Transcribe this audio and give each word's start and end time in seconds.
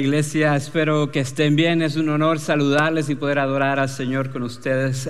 Iglesia, 0.00 0.56
espero 0.56 1.10
que 1.10 1.20
estén 1.20 1.56
bien. 1.56 1.82
Es 1.82 1.96
un 1.96 2.08
honor 2.08 2.40
saludarles 2.40 3.08
y 3.10 3.14
poder 3.14 3.38
adorar 3.38 3.78
al 3.78 3.88
Señor 3.88 4.30
con 4.30 4.42
ustedes 4.42 5.08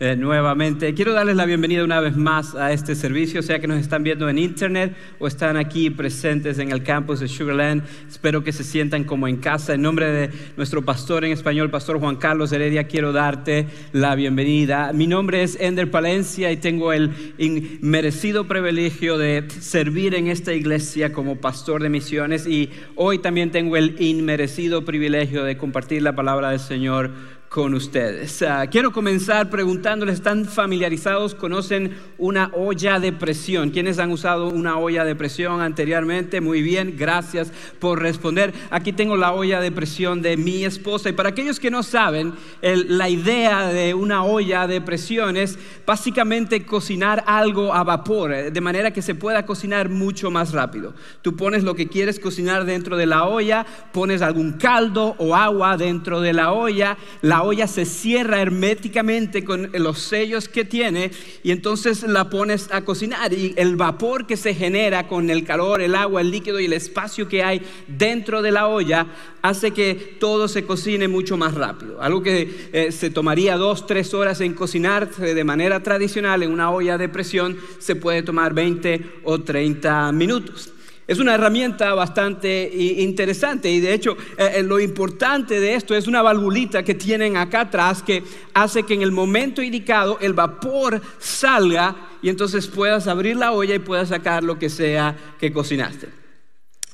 eh, 0.00 0.16
nuevamente. 0.16 0.94
Quiero 0.94 1.12
darles 1.12 1.36
la 1.36 1.44
bienvenida 1.44 1.84
una 1.84 2.00
vez 2.00 2.16
más 2.16 2.54
a 2.54 2.72
este 2.72 2.94
servicio, 2.94 3.42
sea 3.42 3.60
que 3.60 3.66
nos 3.66 3.78
están 3.78 4.02
viendo 4.02 4.30
en 4.30 4.38
internet 4.38 4.96
o 5.18 5.26
están 5.26 5.58
aquí 5.58 5.90
presentes 5.90 6.58
en 6.58 6.72
el 6.72 6.82
campus 6.82 7.20
de 7.20 7.28
Sugarland. 7.28 7.82
Espero 8.08 8.42
que 8.42 8.50
se 8.50 8.64
sientan 8.64 9.04
como 9.04 9.28
en 9.28 9.36
casa. 9.36 9.74
En 9.74 9.82
nombre 9.82 10.10
de 10.10 10.30
nuestro 10.56 10.82
pastor 10.82 11.26
en 11.26 11.32
español, 11.32 11.70
Pastor 11.70 12.00
Juan 12.00 12.16
Carlos 12.16 12.50
Heredia, 12.50 12.84
quiero 12.84 13.12
darte 13.12 13.66
la 13.92 14.14
bienvenida. 14.14 14.94
Mi 14.94 15.06
nombre 15.06 15.42
es 15.42 15.58
Ender 15.60 15.90
Palencia 15.90 16.50
y 16.50 16.56
tengo 16.56 16.94
el 16.94 17.34
inmerecido 17.36 18.48
privilegio 18.48 19.18
de 19.18 19.44
servir 19.50 20.14
en 20.14 20.28
esta 20.28 20.54
iglesia 20.54 21.12
como 21.12 21.36
pastor 21.36 21.82
de 21.82 21.90
misiones 21.90 22.46
y 22.46 22.70
hoy 22.96 23.18
también 23.18 23.50
tengo 23.50 23.76
el 23.76 24.00
inmerecido 24.00 24.82
privilegio 24.86 25.44
de 25.44 25.58
compartir 25.58 26.00
la 26.00 26.16
palabra 26.16 26.48
del 26.48 26.60
Señor 26.60 27.10
con 27.50 27.74
ustedes. 27.74 28.42
Ah, 28.42 28.68
quiero 28.68 28.92
comenzar 28.92 29.50
preguntándoles, 29.50 30.14
¿están 30.14 30.44
familiarizados? 30.44 31.34
¿Conocen 31.34 31.96
una 32.16 32.52
olla 32.54 33.00
de 33.00 33.12
presión? 33.12 33.70
¿Quiénes 33.70 33.98
han 33.98 34.12
usado 34.12 34.46
una 34.46 34.78
olla 34.78 35.04
de 35.04 35.16
presión 35.16 35.60
anteriormente? 35.60 36.40
Muy 36.40 36.62
bien, 36.62 36.94
gracias 36.96 37.52
por 37.80 38.00
responder. 38.00 38.54
Aquí 38.70 38.92
tengo 38.92 39.16
la 39.16 39.32
olla 39.32 39.60
de 39.60 39.72
presión 39.72 40.22
de 40.22 40.36
mi 40.36 40.64
esposa. 40.64 41.08
Y 41.08 41.12
para 41.12 41.30
aquellos 41.30 41.58
que 41.58 41.72
no 41.72 41.82
saben, 41.82 42.34
la 42.62 43.08
idea 43.08 43.66
de 43.66 43.94
una 43.94 44.22
olla 44.22 44.68
de 44.68 44.80
presión 44.80 45.36
es 45.36 45.58
básicamente 45.84 46.64
cocinar 46.64 47.24
algo 47.26 47.74
a 47.74 47.82
vapor, 47.82 48.32
eh, 48.32 48.50
de 48.52 48.60
manera 48.60 48.92
que 48.92 49.02
se 49.02 49.16
pueda 49.16 49.44
cocinar 49.44 49.88
mucho 49.88 50.30
más 50.30 50.52
rápido. 50.52 50.94
Tú 51.20 51.34
pones 51.34 51.64
lo 51.64 51.74
que 51.74 51.88
quieres 51.88 52.20
cocinar 52.20 52.64
dentro 52.64 52.96
de 52.96 53.06
la 53.06 53.24
olla, 53.24 53.66
pones 53.92 54.22
algún 54.22 54.52
caldo 54.52 55.16
o 55.18 55.34
agua 55.34 55.76
dentro 55.76 56.20
de 56.20 56.32
la 56.32 56.52
olla, 56.52 56.96
la 57.22 57.39
olla 57.42 57.66
se 57.66 57.84
cierra 57.84 58.40
herméticamente 58.40 59.44
con 59.44 59.70
los 59.72 59.98
sellos 59.98 60.48
que 60.48 60.64
tiene 60.64 61.10
y 61.42 61.50
entonces 61.50 62.02
la 62.02 62.30
pones 62.30 62.68
a 62.72 62.82
cocinar 62.84 63.32
y 63.32 63.54
el 63.56 63.76
vapor 63.76 64.26
que 64.26 64.36
se 64.36 64.54
genera 64.54 65.08
con 65.08 65.30
el 65.30 65.44
calor, 65.44 65.80
el 65.80 65.94
agua, 65.94 66.20
el 66.20 66.30
líquido 66.30 66.60
y 66.60 66.66
el 66.66 66.72
espacio 66.72 67.28
que 67.28 67.42
hay 67.42 67.62
dentro 67.86 68.42
de 68.42 68.52
la 68.52 68.68
olla 68.68 69.06
hace 69.42 69.70
que 69.70 70.16
todo 70.18 70.48
se 70.48 70.64
cocine 70.64 71.08
mucho 71.08 71.36
más 71.36 71.54
rápido. 71.54 72.00
Algo 72.02 72.22
que 72.22 72.68
eh, 72.72 72.92
se 72.92 73.10
tomaría 73.10 73.56
dos, 73.56 73.86
tres 73.86 74.14
horas 74.14 74.40
en 74.40 74.54
cocinar 74.54 75.10
de 75.10 75.44
manera 75.44 75.82
tradicional 75.82 76.42
en 76.42 76.52
una 76.52 76.70
olla 76.70 76.98
de 76.98 77.08
presión 77.08 77.58
se 77.78 77.96
puede 77.96 78.22
tomar 78.22 78.54
20 78.54 79.20
o 79.24 79.40
30 79.40 80.12
minutos. 80.12 80.72
Es 81.10 81.18
una 81.18 81.34
herramienta 81.34 81.92
bastante 81.92 82.70
interesante 82.72 83.68
y 83.68 83.80
de 83.80 83.94
hecho 83.94 84.16
eh, 84.38 84.52
eh, 84.54 84.62
lo 84.62 84.78
importante 84.78 85.58
de 85.58 85.74
esto 85.74 85.96
es 85.96 86.06
una 86.06 86.22
valvulita 86.22 86.84
que 86.84 86.94
tienen 86.94 87.36
acá 87.36 87.62
atrás 87.62 88.00
que 88.00 88.22
hace 88.54 88.84
que 88.84 88.94
en 88.94 89.02
el 89.02 89.10
momento 89.10 89.60
indicado 89.60 90.18
el 90.20 90.34
vapor 90.34 91.02
salga 91.18 91.96
y 92.22 92.28
entonces 92.28 92.68
puedas 92.68 93.08
abrir 93.08 93.34
la 93.34 93.50
olla 93.50 93.74
y 93.74 93.80
puedas 93.80 94.10
sacar 94.10 94.44
lo 94.44 94.56
que 94.56 94.70
sea 94.70 95.16
que 95.40 95.52
cocinaste. 95.52 96.10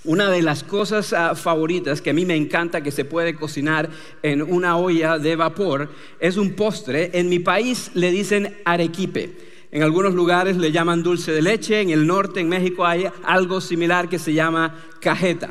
Una 0.04 0.30
de 0.30 0.40
las 0.40 0.64
cosas 0.64 1.12
ah, 1.12 1.34
favoritas 1.34 2.00
que 2.00 2.08
a 2.08 2.14
mí 2.14 2.24
me 2.24 2.36
encanta 2.36 2.80
que 2.80 2.92
se 2.92 3.04
puede 3.04 3.34
cocinar 3.34 3.90
en 4.22 4.40
una 4.40 4.78
olla 4.78 5.18
de 5.18 5.36
vapor 5.36 5.90
es 6.20 6.38
un 6.38 6.54
postre. 6.54 7.10
En 7.12 7.28
mi 7.28 7.38
país 7.38 7.90
le 7.92 8.10
dicen 8.10 8.56
arequipe. 8.64 9.55
En 9.70 9.82
algunos 9.82 10.14
lugares 10.14 10.56
le 10.56 10.72
llaman 10.72 11.02
dulce 11.02 11.32
de 11.32 11.42
leche, 11.42 11.80
en 11.80 11.90
el 11.90 12.06
norte, 12.06 12.40
en 12.40 12.48
México, 12.48 12.84
hay 12.84 13.06
algo 13.24 13.60
similar 13.60 14.08
que 14.08 14.18
se 14.18 14.32
llama 14.32 14.74
cajeta. 15.00 15.50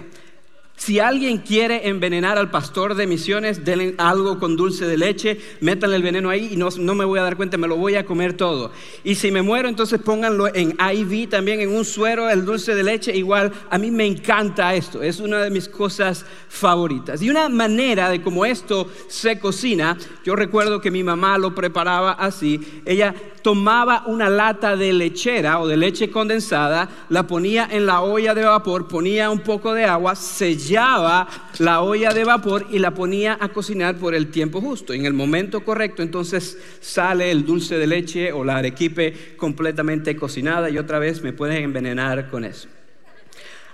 Si 0.77 0.99
alguien 0.99 1.37
quiere 1.37 1.87
envenenar 1.87 2.37
al 2.37 2.51
pastor 2.51 2.95
de 2.95 3.07
misiones, 3.07 3.63
denle 3.63 3.95
algo 3.97 4.39
con 4.39 4.57
dulce 4.57 4.85
de 4.85 4.97
leche, 4.97 5.39
métanle 5.61 5.95
el 5.95 6.03
veneno 6.03 6.29
ahí 6.29 6.49
y 6.51 6.57
no, 6.57 6.69
me 6.95 7.05
voy 7.05 7.17
a 7.17 7.23
dar 7.23 7.37
cuenta, 7.37 7.57
me 7.57 7.67
lo 7.67 7.77
voy 7.77 7.95
a 7.95 8.05
comer 8.05 8.33
todo. 8.33 8.71
Y 9.03 9.15
si 9.15 9.31
me 9.31 9.41
muero, 9.41 9.69
entonces 9.69 10.01
pónganlo 10.01 10.53
en 10.53 10.77
IV 10.77 11.29
también, 11.29 11.61
en 11.61 11.73
un 11.73 11.85
suero, 11.85 12.29
el 12.29 12.43
dulce 12.43 12.75
de 12.75 12.83
leche. 12.83 13.15
Igual, 13.15 13.53
a 13.69 13.77
mí 13.77 13.89
me 13.89 14.05
encanta 14.05 14.75
esto, 14.75 15.01
es 15.01 15.21
una 15.21 15.41
de 15.41 15.49
mis 15.49 15.69
cosas 15.69 16.25
favoritas. 16.49 17.21
Y 17.21 17.29
una 17.29 17.47
manera 17.47 18.09
de 18.09 18.21
cómo 18.21 18.45
esto 18.45 18.91
se 19.07 19.39
cocina, 19.39 19.97
yo 20.25 20.35
recuerdo 20.35 20.81
que 20.81 20.91
mi 20.91 21.03
mamá 21.03 21.37
lo 21.37 21.55
preparaba 21.55 22.11
así, 22.11 22.59
ella 22.85 23.15
tomaba 23.41 24.03
una 24.07 24.29
lata 24.29 24.75
de 24.75 24.91
lechera 24.91 25.59
o 25.59 25.67
de 25.67 25.77
leche 25.77 26.11
condensada, 26.11 26.89
la 27.09 27.27
ponía 27.27 27.67
en 27.71 27.85
la 27.85 28.01
olla 28.01 28.33
de 28.33 28.43
vapor, 28.43 28.87
ponía 28.87 29.29
un 29.29 29.39
poco 29.39 29.73
de 29.73 29.85
agua, 29.85 30.15
sellaba 30.15 30.64
la 30.71 31.81
olla 31.81 32.13
de 32.13 32.23
vapor 32.23 32.67
y 32.71 32.79
la 32.79 32.91
ponía 32.91 33.37
a 33.39 33.49
cocinar 33.49 33.95
por 33.97 34.15
el 34.15 34.27
tiempo 34.27 34.61
justo. 34.61 34.93
En 34.93 35.05
el 35.05 35.13
momento 35.13 35.63
correcto, 35.63 36.01
entonces 36.01 36.57
sale 36.81 37.31
el 37.31 37.45
dulce 37.45 37.77
de 37.77 37.87
leche 37.87 38.31
o 38.31 38.43
la 38.43 38.57
arequipe 38.57 39.35
completamente 39.37 40.15
cocinada 40.15 40.69
y 40.69 40.77
otra 40.77 40.99
vez 40.99 41.21
me 41.21 41.33
pueden 41.33 41.63
envenenar 41.63 42.29
con 42.29 42.43
eso. 42.45 42.67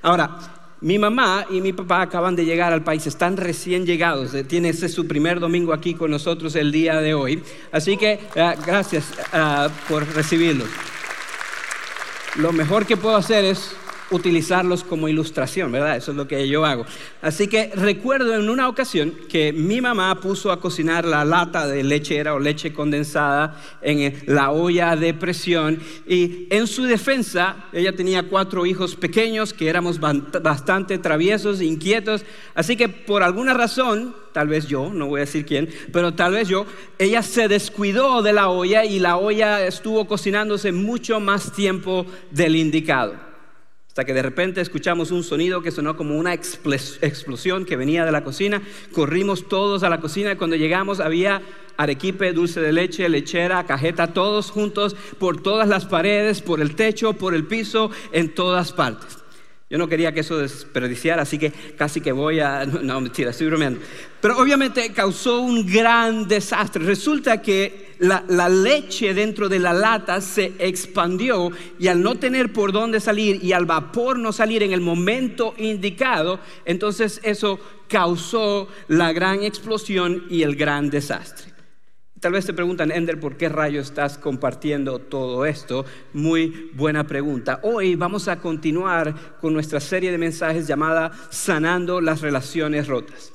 Ahora, 0.02 0.38
mi 0.82 0.98
mamá 0.98 1.46
y 1.52 1.62
mi 1.62 1.74
papá 1.74 2.02
acaban 2.02 2.36
de 2.36 2.44
llegar 2.44 2.74
al 2.74 2.84
país, 2.84 3.06
están 3.06 3.38
recién 3.38 3.86
llegados, 3.86 4.34
eh, 4.34 4.44
tiene 4.44 4.74
su 4.74 5.08
primer 5.08 5.40
domingo 5.40 5.74
aquí 5.74 5.94
con 5.94 6.10
nosotros 6.10 6.56
el 6.56 6.72
día 6.72 7.00
de 7.02 7.14
hoy. 7.14 7.44
Así 7.72 7.98
que 7.98 8.20
eh, 8.34 8.56
gracias 8.66 9.12
eh, 9.32 9.68
por 9.88 10.08
recibirlos. 10.16 10.68
Lo 12.38 12.52
mejor 12.52 12.88
que 12.88 12.98
puedo 12.98 13.16
hacer 13.16 13.46
es 13.46 13.76
utilizarlos 14.12 14.84
como 14.84 15.08
ilustración, 15.08 15.72
¿verdad? 15.72 15.98
Eso 15.98 16.12
es 16.12 16.18
lo 16.18 16.28
que 16.28 16.48
yo 16.48 16.66
hago. 16.66 16.86
Así 17.22 17.48
que 17.48 17.72
recuerdo 17.74 18.36
en 18.36 18.50
una 18.50 18.68
ocasión 18.68 19.14
que 19.30 19.54
mi 19.54 19.82
mamá 19.82 20.20
puso 20.20 20.52
a 20.52 20.60
cocinar 20.60 21.06
la 21.06 21.26
lata 21.26 21.68
de 21.68 21.84
lechera 21.84 22.34
o 22.34 22.40
leche 22.40 22.74
condensada 22.74 23.60
en 23.82 24.22
la 24.28 24.52
olla 24.52 24.96
de 24.96 25.14
presión 25.14 25.80
y 26.08 26.48
en 26.50 26.68
su 26.68 26.84
defensa, 26.84 27.66
ella 27.74 27.96
tenía 27.96 28.24
cuatro 28.24 28.66
hijos 28.66 28.96
pequeños 28.96 29.54
que 29.54 29.70
éramos 29.70 30.00
bastante 30.00 30.98
traviesos, 30.98 31.62
inquietos, 31.62 32.26
así 32.54 32.76
que 32.76 32.90
por 32.90 33.24
alguna 33.24 33.54
razón, 33.54 34.14
tal 34.34 34.50
vez 34.50 34.68
yo, 34.68 34.92
no 34.94 35.08
voy 35.08 35.20
a 35.20 35.26
decir 35.26 35.46
quién, 35.46 35.70
pero 35.92 36.14
tal 36.14 36.34
vez 36.34 36.48
yo, 36.48 36.66
ella 36.98 37.24
se 37.24 37.48
descuidó 37.48 38.22
de 38.22 38.34
la 38.34 38.50
olla 38.50 38.84
y 38.86 39.00
la 39.00 39.18
olla 39.18 39.66
estuvo 39.66 40.06
cocinándose 40.06 40.72
mucho 40.72 41.20
más 41.20 41.54
tiempo 41.54 42.06
del 42.32 42.56
indicado. 42.56 43.31
Hasta 43.92 44.06
que 44.06 44.14
de 44.14 44.22
repente 44.22 44.62
escuchamos 44.62 45.12
un 45.12 45.22
sonido 45.22 45.62
que 45.62 45.70
sonó 45.70 45.98
como 45.98 46.18
una 46.18 46.34
explosión 46.34 47.66
que 47.66 47.76
venía 47.76 48.06
de 48.06 48.14
la 48.14 48.24
cocina. 48.24 48.62
Corrimos 48.94 49.50
todos 49.50 49.84
a 49.84 49.90
la 49.90 50.00
cocina 50.00 50.32
y 50.32 50.38
cuando 50.38 50.56
llegamos 50.56 51.02
había 51.02 51.42
arequipe, 51.76 52.32
dulce 52.32 52.62
de 52.62 52.72
leche, 52.72 53.10
lechera, 53.10 53.66
cajeta, 53.66 54.14
todos 54.14 54.50
juntos 54.50 54.96
por 55.20 55.42
todas 55.42 55.68
las 55.68 55.84
paredes, 55.84 56.42
por 56.42 56.62
el 56.62 56.74
techo, 56.74 57.12
por 57.12 57.36
el 57.36 57.46
piso, 57.46 57.92
en 58.14 58.34
todas 58.34 58.72
partes. 58.72 59.21
Yo 59.72 59.78
no 59.78 59.88
quería 59.88 60.12
que 60.12 60.20
eso 60.20 60.38
desperdiciara, 60.38 61.22
así 61.22 61.38
que 61.38 61.50
casi 61.78 62.02
que 62.02 62.12
voy 62.12 62.42
a... 62.42 62.66
No, 62.82 63.00
mentira, 63.00 63.30
estoy 63.30 63.48
bromeando. 63.48 63.80
Pero 64.20 64.38
obviamente 64.38 64.92
causó 64.92 65.40
un 65.40 65.66
gran 65.66 66.28
desastre. 66.28 66.84
Resulta 66.84 67.42
que 67.42 67.94
la, 68.00 68.22
la, 68.28 68.50
leche 68.50 69.14
dentro 69.14 69.48
de 69.48 69.60
la 69.60 69.72
lata 69.72 70.20
se 70.20 70.52
expandió 70.60 71.52
y 71.80 71.88
al 71.88 72.02
no 72.02 72.16
tener 72.16 72.52
por 72.52 72.74
dónde 72.74 73.00
salir 73.00 73.42
y 73.42 73.54
al 73.54 73.66
vapor 73.66 74.20
no 74.20 74.34
salir 74.34 74.62
en 74.62 74.74
el 74.74 74.82
momento 74.82 75.54
indicado, 75.58 76.42
entonces 76.66 77.22
eso 77.24 77.58
causó 77.88 78.68
la 78.90 79.14
gran 79.14 79.42
explosión 79.44 80.26
y 80.30 80.44
el 80.44 80.58
gran 80.58 80.90
desastre. 80.90 81.51
Tal 82.22 82.34
vez 82.34 82.46
te 82.46 82.54
preguntan, 82.54 82.92
Ender, 82.92 83.20
¿por 83.20 83.36
qué 83.36 83.50
rayo 83.50 83.82
estás 83.82 84.20
compartiendo 84.20 85.00
todo 85.00 85.44
esto? 85.44 85.86
Muy 86.14 86.70
buena 86.76 87.08
pregunta. 87.08 87.60
Hoy 87.64 87.96
vamos 87.96 88.28
a 88.28 88.38
continuar 88.38 89.40
con 89.42 89.56
nuestra 89.56 89.80
serie 89.80 90.12
de 90.12 90.20
mensajes 90.20 90.68
llamada 90.68 91.12
Sanando 91.32 92.00
las 92.00 92.22
Relaciones 92.22 92.88
Rotas. 92.88 93.34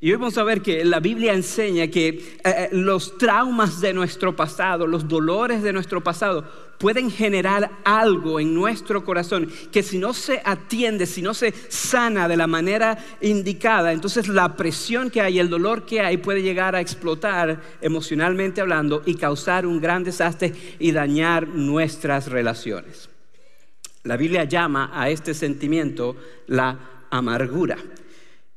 Y 0.00 0.10
hoy 0.10 0.16
vamos 0.16 0.38
a 0.38 0.42
ver 0.42 0.62
que 0.62 0.86
la 0.86 1.00
Biblia 1.00 1.34
enseña 1.34 1.88
que 1.88 2.08
eh, 2.08 2.40
eh, 2.44 2.68
los 2.72 3.18
traumas 3.18 3.82
de 3.82 3.92
nuestro 3.92 4.34
pasado, 4.34 4.86
los 4.86 5.06
dolores 5.06 5.62
de 5.62 5.74
nuestro 5.74 6.02
pasado, 6.02 6.50
pueden 6.78 7.10
generar 7.10 7.70
algo 7.84 8.40
en 8.40 8.54
nuestro 8.54 9.04
corazón 9.04 9.50
que 9.72 9.82
si 9.82 9.98
no 9.98 10.12
se 10.12 10.40
atiende, 10.44 11.06
si 11.06 11.22
no 11.22 11.34
se 11.34 11.52
sana 11.68 12.28
de 12.28 12.36
la 12.36 12.46
manera 12.46 12.98
indicada, 13.20 13.92
entonces 13.92 14.28
la 14.28 14.56
presión 14.56 15.10
que 15.10 15.20
hay, 15.20 15.38
el 15.38 15.48
dolor 15.48 15.86
que 15.86 16.00
hay 16.00 16.16
puede 16.16 16.42
llegar 16.42 16.74
a 16.74 16.80
explotar 16.80 17.60
emocionalmente 17.80 18.60
hablando 18.60 19.02
y 19.06 19.14
causar 19.14 19.66
un 19.66 19.80
gran 19.80 20.04
desastre 20.04 20.52
y 20.78 20.92
dañar 20.92 21.48
nuestras 21.48 22.28
relaciones. 22.28 23.08
La 24.04 24.16
Biblia 24.16 24.44
llama 24.44 24.90
a 24.92 25.08
este 25.08 25.32
sentimiento 25.32 26.16
la 26.46 27.06
amargura. 27.10 27.78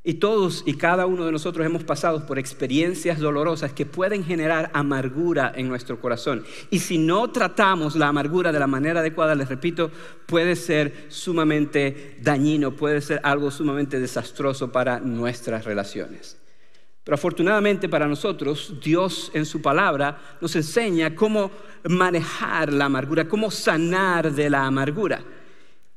Y 0.08 0.14
todos 0.14 0.64
y 0.66 0.76
cada 0.76 1.06
uno 1.06 1.26
de 1.26 1.34
nosotros 1.34 1.66
hemos 1.66 1.84
pasado 1.84 2.26
por 2.26 2.40
experiencias 2.40 3.20
dolorosas 3.20 3.74
que 3.74 3.86
pueden 3.86 4.24
generar 4.24 4.72
amargura 4.74 5.52
en 5.54 5.68
nuestro 5.68 6.00
corazón. 6.00 6.46
Y 6.70 6.80
si 6.80 6.98
no 6.98 7.30
tratamos 7.30 7.94
la 7.98 8.08
amargura 8.08 8.54
de 8.54 8.60
la 8.60 8.68
manera 8.68 9.02
adecuada, 9.02 9.36
les 9.36 9.50
repito, 9.50 9.92
puede 10.26 10.56
ser 10.56 11.08
sumamente 11.10 12.16
dañino, 12.22 12.72
puede 12.72 13.02
ser 13.02 13.20
algo 13.22 13.52
sumamente 13.52 14.00
desastroso 14.00 14.72
para 14.72 15.02
nuestras 15.02 15.66
relaciones. 15.66 16.38
Pero 17.04 17.16
afortunadamente 17.16 17.90
para 17.90 18.08
nosotros, 18.08 18.76
Dios 18.82 19.30
en 19.34 19.46
su 19.46 19.62
palabra 19.62 20.38
nos 20.40 20.56
enseña 20.56 21.16
cómo 21.16 21.52
manejar 21.84 22.72
la 22.72 22.86
amargura, 22.86 23.28
cómo 23.28 23.52
sanar 23.52 24.32
de 24.32 24.50
la 24.50 24.66
amargura. 24.66 25.22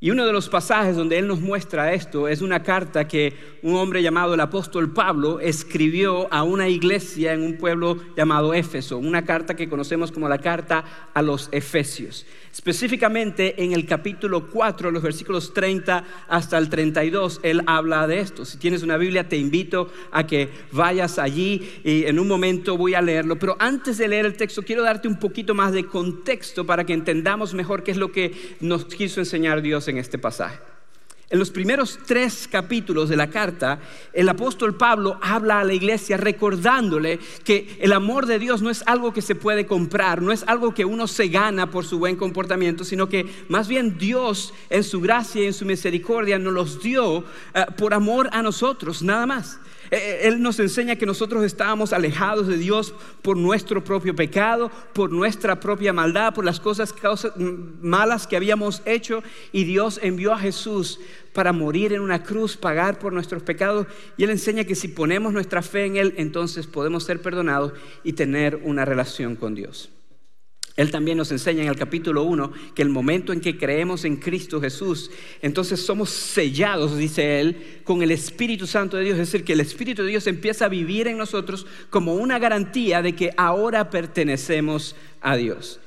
Y 0.03 0.11
uno 0.11 0.25
de 0.25 0.33
los 0.33 0.49
pasajes 0.49 0.97
donde 0.97 1.19
Él 1.19 1.27
nos 1.27 1.43
muestra 1.43 1.93
esto 1.93 2.27
es 2.27 2.41
una 2.41 2.63
carta 2.63 3.07
que 3.07 3.35
un 3.63 3.77
hombre 3.77 4.03
llamado 4.03 4.33
el 4.33 4.41
apóstol 4.41 4.95
Pablo 4.95 5.41
escribió 5.41 6.33
a 6.33 6.43
una 6.43 6.71
iglesia 6.71 7.35
en 7.35 7.43
un 7.43 7.59
pueblo 7.59 7.99
llamado 8.17 8.55
Éfeso, 8.55 8.97
una 8.97 9.27
carta 9.27 9.55
que 9.55 9.69
conocemos 9.69 10.11
como 10.11 10.27
la 10.27 10.39
carta 10.39 11.11
a 11.13 11.21
los 11.21 11.51
Efesios. 11.53 12.25
Específicamente 12.51 13.63
en 13.63 13.73
el 13.73 13.85
capítulo 13.85 14.49
4, 14.49 14.91
los 14.91 15.03
versículos 15.03 15.53
30 15.53 16.05
hasta 16.29 16.57
el 16.57 16.71
32, 16.71 17.41
él 17.43 17.63
habla 17.67 18.07
de 18.07 18.21
esto. 18.21 18.47
Si 18.47 18.57
tienes 18.57 18.83
una 18.83 18.97
Biblia, 18.97 19.29
te 19.29 19.37
invito 19.37 19.93
a 20.13 20.27
que 20.27 20.49
vayas 20.73 21.19
allí 21.19 21.81
y 21.85 22.07
en 22.07 22.19
un 22.19 22.27
momento 22.27 22.79
voy 22.79 22.95
a 22.95 23.03
leerlo. 23.03 23.39
Pero 23.39 23.55
antes 23.59 23.99
de 23.99 24.09
leer 24.09 24.25
el 24.25 24.39
texto, 24.39 24.63
quiero 24.63 24.83
darte 24.83 25.09
un 25.09 25.19
poquito 25.19 25.55
más 25.55 25.73
de 25.75 25.85
contexto 25.85 26.65
para 26.65 26.85
que 26.85 26.95
entendamos 26.95 27.53
mejor 27.53 27.83
qué 27.83 27.91
es 27.91 27.99
lo 27.99 28.11
que 28.11 28.57
nos 28.61 28.87
quiso 28.87 29.21
enseñar 29.21 29.61
Dios 29.61 29.90
en 29.91 29.99
este 29.99 30.19
pasaje. 30.19 30.59
En 31.31 31.39
los 31.39 31.53
primeros 31.53 31.97
tres 32.07 32.49
capítulos 32.51 33.09
de 33.09 33.17
la 33.17 33.31
carta, 33.31 33.79
el 34.13 34.29
apóstol 34.29 34.77
Pablo 34.77 35.17
habla 35.23 35.61
a 35.61 35.65
la 35.65 35.73
iglesia 35.73 36.17
recordándole 36.17 37.21
que 37.45 37.79
el 37.81 37.93
amor 37.93 38.27
de 38.27 38.41
Dios 38.41 38.63
no 38.63 38.69
es 38.69 38.83
algo 38.87 39.13
que 39.13 39.23
se 39.23 39.37
puede 39.37 39.65
comprar, 39.65 40.23
no 40.23 40.33
es 40.33 40.43
algo 40.49 40.75
que 40.75 40.85
uno 40.85 41.07
se 41.07 41.29
gana 41.29 41.71
por 41.71 41.85
su 41.85 42.01
buen 42.01 42.17
comportamiento, 42.17 42.83
sino 42.83 43.09
que 43.09 43.31
más 43.49 43.69
bien 43.69 43.97
Dios 43.97 44.53
en 44.71 44.83
su 44.83 45.01
gracia 45.01 45.43
y 45.43 45.47
en 45.47 45.53
su 45.53 45.65
misericordia 45.67 46.37
nos 46.37 46.53
los 46.53 46.83
dio 46.83 47.25
eh, 47.55 47.65
por 47.79 47.95
amor 47.95 48.29
a 48.33 48.43
nosotros, 48.43 49.01
nada 49.01 49.25
más. 49.25 49.61
Eh, 49.91 49.97
eh, 49.97 50.21
él 50.29 50.41
nos 50.41 50.61
enseña 50.61 50.97
que 50.97 51.07
nosotros 51.07 51.45
estábamos 51.45 51.93
alejados 51.93 52.47
de 52.47 52.57
Dios 52.57 52.95
por 53.23 53.37
nuestro 53.37 53.83
propio 53.83 54.15
pecado, 54.15 54.71
por 54.93 55.11
nuestra 55.11 55.59
propia 55.59 55.93
maldad, 55.93 56.33
por 56.33 56.45
las 56.45 56.61
cosas, 56.61 56.95
malas 57.81 58.27
que 58.27 58.37
habíamos 58.37 58.83
hecho 58.85 59.23
y 59.53 59.65
Dios 59.65 59.99
envió 60.03 60.33
a 60.33 60.39
Jesús 60.39 61.01
para 61.33 61.53
morir 61.53 61.93
en 61.93 62.01
una 62.03 62.23
cruz, 62.23 62.57
pagar 62.57 62.99
por 62.99 63.13
nuestros 63.13 63.43
pecados. 63.43 63.87
Y 64.17 64.25
Él 64.25 64.31
enseña 64.31 64.65
que 64.65 64.75
si 64.75 64.89
ponemos 64.89 65.33
nuestra 65.33 65.63
fe 65.63 65.87
en 65.87 65.97
Él, 65.97 66.15
entonces 66.17 66.67
podemos 66.67 67.05
ser 67.05 67.21
perdonados 67.21 67.73
y 68.05 68.13
tener 68.13 68.61
una 68.63 68.85
relación 68.85 69.37
con 69.37 69.55
Dios. 69.55 69.91
Él 70.77 70.91
también 70.91 71.19
nos 71.19 71.33
enseña 71.33 71.63
en 71.63 71.69
el 71.69 71.77
capítulo 71.77 72.23
1 72.23 72.53
que 72.75 72.83
el 72.83 72.89
momento 72.89 73.33
en 73.33 73.41
que 73.41 73.59
creemos 73.59 74.05
en 74.05 74.17
Cristo 74.17 74.61
Jesús, 74.61 75.11
entonces 75.43 75.81
somos 75.81 76.11
sellados, 76.11 76.97
dice 76.97 77.41
Él, 77.41 77.81
con 77.85 78.03
el 78.03 78.11
Espíritu 78.11 78.67
Santo 78.67 78.97
de 78.97 79.05
Dios. 79.05 79.19
Es 79.19 79.33
decir, 79.33 79.45
que 79.45 79.55
el 79.55 79.61
Espíritu 79.61 80.03
de 80.03 80.11
Dios 80.11 80.27
empieza 80.27 80.67
a 80.67 80.69
vivir 80.69 81.09
en 81.09 81.19
nosotros 81.19 81.67
como 81.91 82.15
una 82.15 82.39
garantía 82.39 83.03
de 83.03 83.15
que 83.15 83.33
ahora 83.37 83.91
pertenecemos 83.91 84.95
a 85.21 85.37
Dios. 85.37 85.81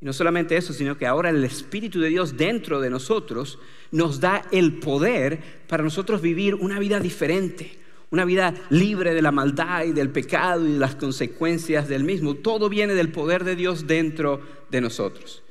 Y 0.00 0.06
no 0.06 0.12
solamente 0.12 0.56
eso, 0.56 0.72
sino 0.72 0.96
que 0.96 1.06
ahora 1.06 1.30
el 1.30 1.44
Espíritu 1.44 2.00
de 2.00 2.08
Dios 2.08 2.36
dentro 2.36 2.80
de 2.80 2.90
nosotros 2.90 3.58
nos 3.90 4.20
da 4.20 4.42
el 4.50 4.78
poder 4.78 5.40
para 5.68 5.84
nosotros 5.84 6.22
vivir 6.22 6.54
una 6.54 6.78
vida 6.78 7.00
diferente 7.00 7.85
una 8.16 8.24
vida 8.24 8.54
libre 8.70 9.12
de 9.12 9.20
la 9.20 9.30
maldad 9.30 9.84
y 9.84 9.92
del 9.92 10.08
pecado 10.08 10.66
y 10.66 10.72
de 10.72 10.78
las 10.78 10.94
consecuencias 10.94 11.86
del 11.86 12.02
mismo. 12.02 12.34
Todo 12.34 12.70
viene 12.70 12.94
del 12.94 13.12
poder 13.12 13.44
de 13.44 13.56
Dios 13.56 13.86
dentro 13.86 14.40
de 14.70 14.80
nosotros. 14.80 15.42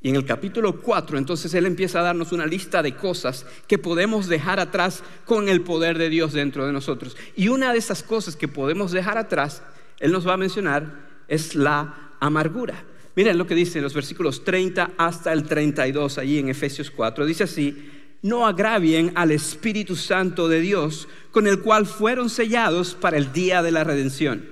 Y 0.00 0.08
en 0.08 0.14
el 0.14 0.24
capítulo 0.24 0.80
4, 0.80 1.18
entonces 1.18 1.52
Él 1.54 1.66
empieza 1.66 1.98
a 1.98 2.04
darnos 2.04 2.30
una 2.30 2.46
lista 2.46 2.80
de 2.80 2.94
cosas 2.94 3.44
que 3.66 3.78
podemos 3.78 4.28
dejar 4.28 4.60
atrás 4.60 5.02
con 5.24 5.48
el 5.48 5.62
poder 5.62 5.98
de 5.98 6.10
Dios 6.10 6.32
dentro 6.32 6.64
de 6.64 6.72
nosotros. 6.72 7.16
Y 7.34 7.48
una 7.48 7.72
de 7.72 7.78
esas 7.78 8.04
cosas 8.04 8.36
que 8.36 8.46
podemos 8.46 8.92
dejar 8.92 9.18
atrás, 9.18 9.64
Él 9.98 10.12
nos 10.12 10.26
va 10.26 10.34
a 10.34 10.36
mencionar, 10.36 11.08
es 11.26 11.56
la 11.56 12.12
amargura. 12.20 12.84
Miren 13.16 13.36
lo 13.36 13.48
que 13.48 13.56
dice 13.56 13.78
en 13.78 13.84
los 13.84 13.94
versículos 13.94 14.44
30 14.44 14.92
hasta 14.96 15.32
el 15.32 15.42
32, 15.42 16.18
allí 16.18 16.38
en 16.38 16.48
Efesios 16.48 16.90
4. 16.90 17.26
Dice 17.26 17.44
así, 17.44 17.90
no 18.22 18.46
agravien 18.46 19.12
al 19.16 19.32
Espíritu 19.32 19.96
Santo 19.96 20.48
de 20.48 20.60
Dios, 20.60 21.08
con 21.32 21.46
el 21.46 21.60
cual 21.60 21.86
fueron 21.86 22.30
sellados 22.30 22.94
para 22.94 23.18
el 23.18 23.32
día 23.32 23.62
de 23.62 23.72
la 23.72 23.84
redención. 23.84 24.48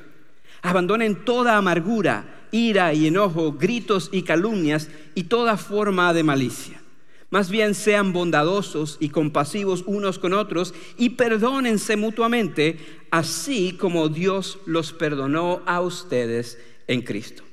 Abandonen 0.63 1.25
toda 1.25 1.57
amargura, 1.57 2.47
ira 2.51 2.93
y 2.93 3.07
enojo, 3.07 3.53
gritos 3.53 4.11
y 4.13 4.23
calumnias 4.23 4.89
y 5.15 5.25
toda 5.25 5.57
forma 5.57 6.13
de 6.13 6.25
malicia. 6.25 6.83
Más 7.31 7.49
bien 7.49 7.77
sean 7.77 8.13
bondadosos 8.13 8.97
y 8.99 9.11
compasivos 9.11 9.85
unos 9.87 10.19
con 10.19 10.33
otros 10.33 10.75
y 10.99 11.11
perdónense 11.11 11.97
mutuamente, 11.97 12.77
así 13.13 13.77
como 13.79 14.09
Dios 14.09 14.59
los 14.67 14.93
perdonó 14.93 15.63
a 15.65 15.81
ustedes 15.81 16.59
en 16.89 17.03
Cristo. 17.03 17.45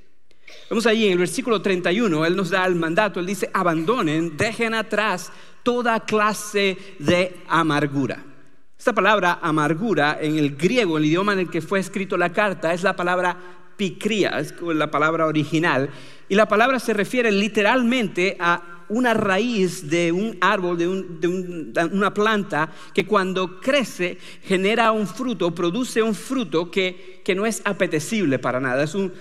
Vemos 0.69 0.87
ahí 0.87 1.05
en 1.05 1.13
el 1.13 1.17
versículo 1.19 1.61
31, 1.61 2.25
Él 2.25 2.35
nos 2.35 2.49
da 2.49 2.65
el 2.65 2.75
mandato, 2.75 3.19
Él 3.19 3.25
dice, 3.25 3.49
abandonen, 3.53 4.35
dejen 4.35 4.73
atrás 4.73 5.31
toda 5.67 5.99
clase 5.99 6.77
de 6.97 7.41
amargura. 7.49 8.23
Esta 8.79 8.93
palabra 8.93 9.39
amargura 9.41 10.17
en 10.21 10.37
el 10.37 10.55
griego, 10.55 10.97
el 10.97 11.03
idioma 11.03 11.33
en 11.33 11.39
el 11.39 11.49
que 11.49 11.59
fue 11.59 11.79
escrito 11.79 12.15
la 12.15 12.31
carta, 12.31 12.73
es 12.73 12.83
la 12.83 12.95
palabra 12.95 13.35
picría, 13.75 14.39
es 14.39 14.53
la 14.61 14.89
palabra 14.89 15.25
original. 15.25 15.89
Y 16.29 16.35
la 16.35 16.47
palabra 16.47 16.79
se 16.79 16.93
refiere 16.93 17.33
literalmente 17.33 18.37
a 18.39 18.85
una 18.87 19.13
raíz 19.13 19.89
de 19.89 20.13
un 20.13 20.37
árbol, 20.39 20.77
de, 20.77 20.87
una 21.91 22.13
planta, 22.13 22.71
que 22.93 23.05
cuando 23.05 23.59
crece 23.59 24.17
genera 24.43 24.93
un 24.93 25.05
fruto, 25.05 25.53
produce 25.53 26.01
un 26.01 26.15
fruto 26.15 26.71
que, 26.71 27.17
no 27.35 27.45
es 27.45 27.61
apetecible 27.65 28.39
para 28.39 28.61
nada. 28.61 28.85
Es 28.85 28.95
un 28.95 29.11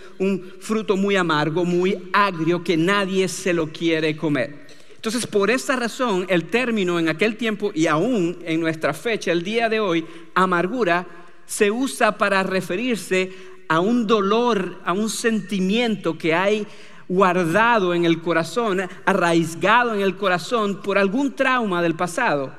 fruto 0.61 0.97
muy 0.97 1.17
amargo, 1.17 1.65
muy 1.65 2.09
agrio, 2.13 2.63
que 2.63 2.77
nadie 2.77 3.27
se 3.27 3.53
lo 3.53 3.73
quiere 3.73 4.17
comer. 4.17 4.66
Entonces, 4.97 5.27
por 5.27 5.51
esta 5.51 5.77
razón, 5.77 6.27
el 6.29 6.47
término 6.47 6.99
en 6.99 7.09
aquel 7.09 7.37
tiempo 7.37 7.71
y 7.75 7.87
aún 7.87 8.39
en 8.45 8.61
nuestra 8.61 8.93
fecha, 8.93 9.31
el 9.31 9.43
día 9.43 9.69
de 9.69 9.79
hoy, 9.79 10.05
amargura, 10.35 11.07
se 11.47 11.71
usa 11.71 12.19
para 12.19 12.43
referirse 12.43 13.33
a 13.69 13.81
un 13.81 14.07
dolor, 14.07 14.81
a 14.85 14.93
un 14.93 15.09
sentimiento 15.09 16.19
que 16.19 16.35
hay 16.35 16.67
guardado 17.09 17.95
en 17.95 18.05
el 18.05 18.21
corazón, 18.21 18.81
arraigado 19.05 19.95
en 19.95 20.01
el 20.01 20.17
corazón 20.17 20.83
por 20.83 20.99
algún 20.99 21.37
trauma 21.37 21.83
del 21.83 21.95
pasado 21.95 22.53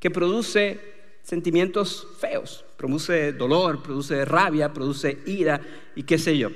que 0.00 0.10
produce 0.10 0.80
sentimientos 1.22 2.06
feos, 2.18 2.64
produce 2.76 3.32
dolor, 3.32 3.82
produce 3.82 4.24
rabia, 4.24 4.72
produce 4.72 5.18
ira 5.26 5.60
y 5.94 6.02
qué 6.02 6.18
sé 6.18 6.36
yo. 6.36 6.50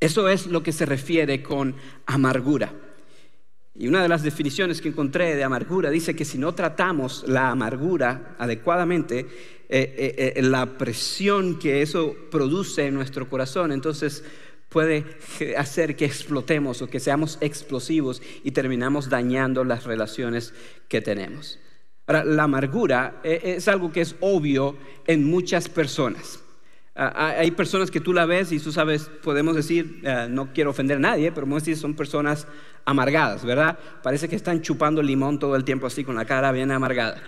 Eso 0.00 0.28
es 0.28 0.46
lo 0.46 0.62
que 0.62 0.72
se 0.72 0.84
refiere 0.84 1.42
con 1.42 1.74
amargura. 2.04 2.72
Y 3.76 3.88
una 3.88 4.02
de 4.02 4.08
las 4.08 4.22
definiciones 4.22 4.80
que 4.80 4.88
encontré 4.88 5.34
de 5.34 5.42
amargura 5.42 5.90
dice 5.90 6.14
que 6.14 6.24
si 6.24 6.38
no 6.38 6.54
tratamos 6.54 7.24
la 7.26 7.50
amargura 7.50 8.36
adecuadamente, 8.38 9.26
eh, 9.68 9.94
eh, 10.18 10.32
eh, 10.36 10.42
la 10.42 10.78
presión 10.78 11.58
que 11.58 11.82
eso 11.82 12.14
produce 12.30 12.86
en 12.86 12.94
nuestro 12.94 13.28
corazón, 13.28 13.72
entonces 13.72 14.22
puede 14.68 15.04
hacer 15.56 15.96
que 15.96 16.04
explotemos 16.04 16.82
o 16.82 16.86
que 16.86 17.00
seamos 17.00 17.38
explosivos 17.40 18.22
y 18.44 18.52
terminamos 18.52 19.08
dañando 19.08 19.64
las 19.64 19.84
relaciones 19.84 20.54
que 20.86 21.00
tenemos. 21.00 21.58
Ahora, 22.06 22.24
la 22.24 22.44
amargura 22.44 23.20
es 23.24 23.66
algo 23.66 23.90
que 23.90 24.02
es 24.02 24.14
obvio 24.20 24.76
en 25.06 25.24
muchas 25.24 25.68
personas. 25.68 26.43
Ah, 26.96 27.34
hay 27.38 27.50
personas 27.50 27.90
que 27.90 28.00
tú 28.00 28.12
la 28.12 28.24
ves 28.24 28.52
y 28.52 28.60
tú 28.60 28.70
sabes, 28.70 29.10
podemos 29.22 29.56
decir, 29.56 30.02
no 30.28 30.52
quiero 30.52 30.70
ofender 30.70 30.98
a 30.98 31.00
nadie, 31.00 31.32
pero 31.32 31.44
podemos 31.44 31.64
decir 31.64 31.76
son 31.76 31.94
personas 31.94 32.46
amargadas, 32.84 33.44
¿verdad? 33.44 33.78
Parece 34.02 34.28
que 34.28 34.36
están 34.36 34.62
chupando 34.62 35.02
limón 35.02 35.38
todo 35.38 35.56
el 35.56 35.64
tiempo 35.64 35.86
así 35.86 36.04
con 36.04 36.14
la 36.14 36.24
cara 36.24 36.52
bien 36.52 36.70
amargada. 36.70 37.20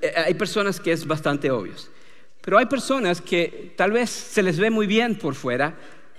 Eh, 0.00 0.12
hay 0.16 0.34
personas 0.34 0.80
que 0.80 0.92
es 0.92 1.06
bastante 1.06 1.50
obvio. 1.50 1.72
Pero 2.42 2.58
hay 2.58 2.66
personas 2.66 3.20
que 3.20 3.74
tal 3.76 3.92
vez 3.92 4.10
se 4.10 4.42
les 4.42 4.58
ve 4.58 4.70
muy 4.70 4.86
bien 4.86 5.16
por 5.16 5.34
fuera, 5.34 5.74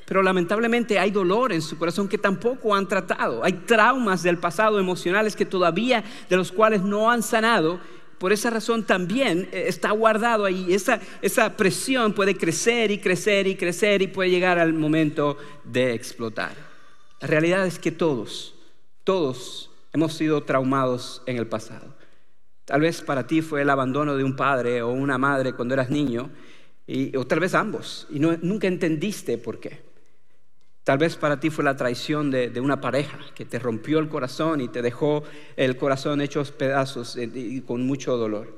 pero 0.06 0.22
lamentablemente 0.22 1.00
hay 1.00 1.12
dolor 1.12 1.54
en 1.54 1.62
su 1.62 1.78
corazón 1.78 2.08
que 2.08 2.18
tampoco 2.18 2.76
han 2.76 2.88
tratado. 2.88 3.44
Hay 3.44 3.54
traumas 3.54 4.24
del 4.24 4.38
pasado 4.38 4.80
emocionales 4.80 5.36
que 5.36 5.46
todavía, 5.46 6.04
de 6.30 6.36
los 6.36 6.52
cuales 6.52 6.82
no 6.82 7.12
han 7.12 7.24
sanado. 7.24 7.80
Por 8.18 8.34
esa 8.34 8.50
razón 8.50 8.84
también 8.84 9.48
eh, 9.52 9.66
está 9.68 9.92
guardado 9.92 10.46
ahí. 10.46 10.74
Esa, 10.74 11.00
esa 11.22 11.56
presión 11.56 12.14
puede 12.14 12.36
crecer 12.36 12.92
y 12.92 13.00
crecer 13.00 13.48
y 13.48 13.56
crecer 13.56 14.02
y 14.02 14.08
puede 14.08 14.30
llegar 14.30 14.60
al 14.60 14.74
momento 14.74 15.38
de 15.64 15.94
explotar. 15.94 16.56
La 17.22 17.28
realidad 17.28 17.66
es 17.66 17.80
que 17.80 17.92
todos, 17.92 18.56
todos 19.04 19.72
hemos 19.94 20.14
sido 20.14 20.44
traumados 20.44 21.22
en 21.26 21.38
el 21.38 21.48
pasado. 21.48 21.96
Tal 22.66 22.82
vez 22.82 23.02
para 23.02 23.26
ti 23.26 23.42
fue 23.42 23.62
el 23.62 23.70
abandono 23.70 24.16
de 24.16 24.24
un 24.24 24.36
padre 24.36 24.82
o 24.82 24.90
una 24.90 25.18
madre 25.18 25.54
cuando 25.54 25.74
eras 25.74 25.90
niño, 25.90 26.30
o 27.16 27.26
tal 27.26 27.40
vez 27.40 27.54
ambos, 27.54 28.08
y 28.10 28.20
nunca 28.20 28.68
entendiste 28.68 29.38
por 29.38 29.60
qué. 29.60 29.87
Tal 30.88 30.98
vez 30.98 31.18
para 31.18 31.38
ti 31.38 31.50
fue 31.50 31.66
la 31.66 31.76
traición 31.76 32.32
de, 32.32 32.50
de, 32.50 32.62
una 32.62 32.80
pareja 32.80 33.20
que 33.36 33.44
te 33.44 33.60
rompió 33.60 34.00
el 34.00 34.08
corazón 34.08 34.62
y 34.62 34.70
te 34.70 34.82
dejó 34.82 35.22
el 35.58 35.76
corazón 35.76 36.22
hecho 36.22 36.42
pedazos 36.46 37.18
y 37.18 37.60
con 37.60 37.86
mucho 37.86 38.16
dolor. 38.16 38.58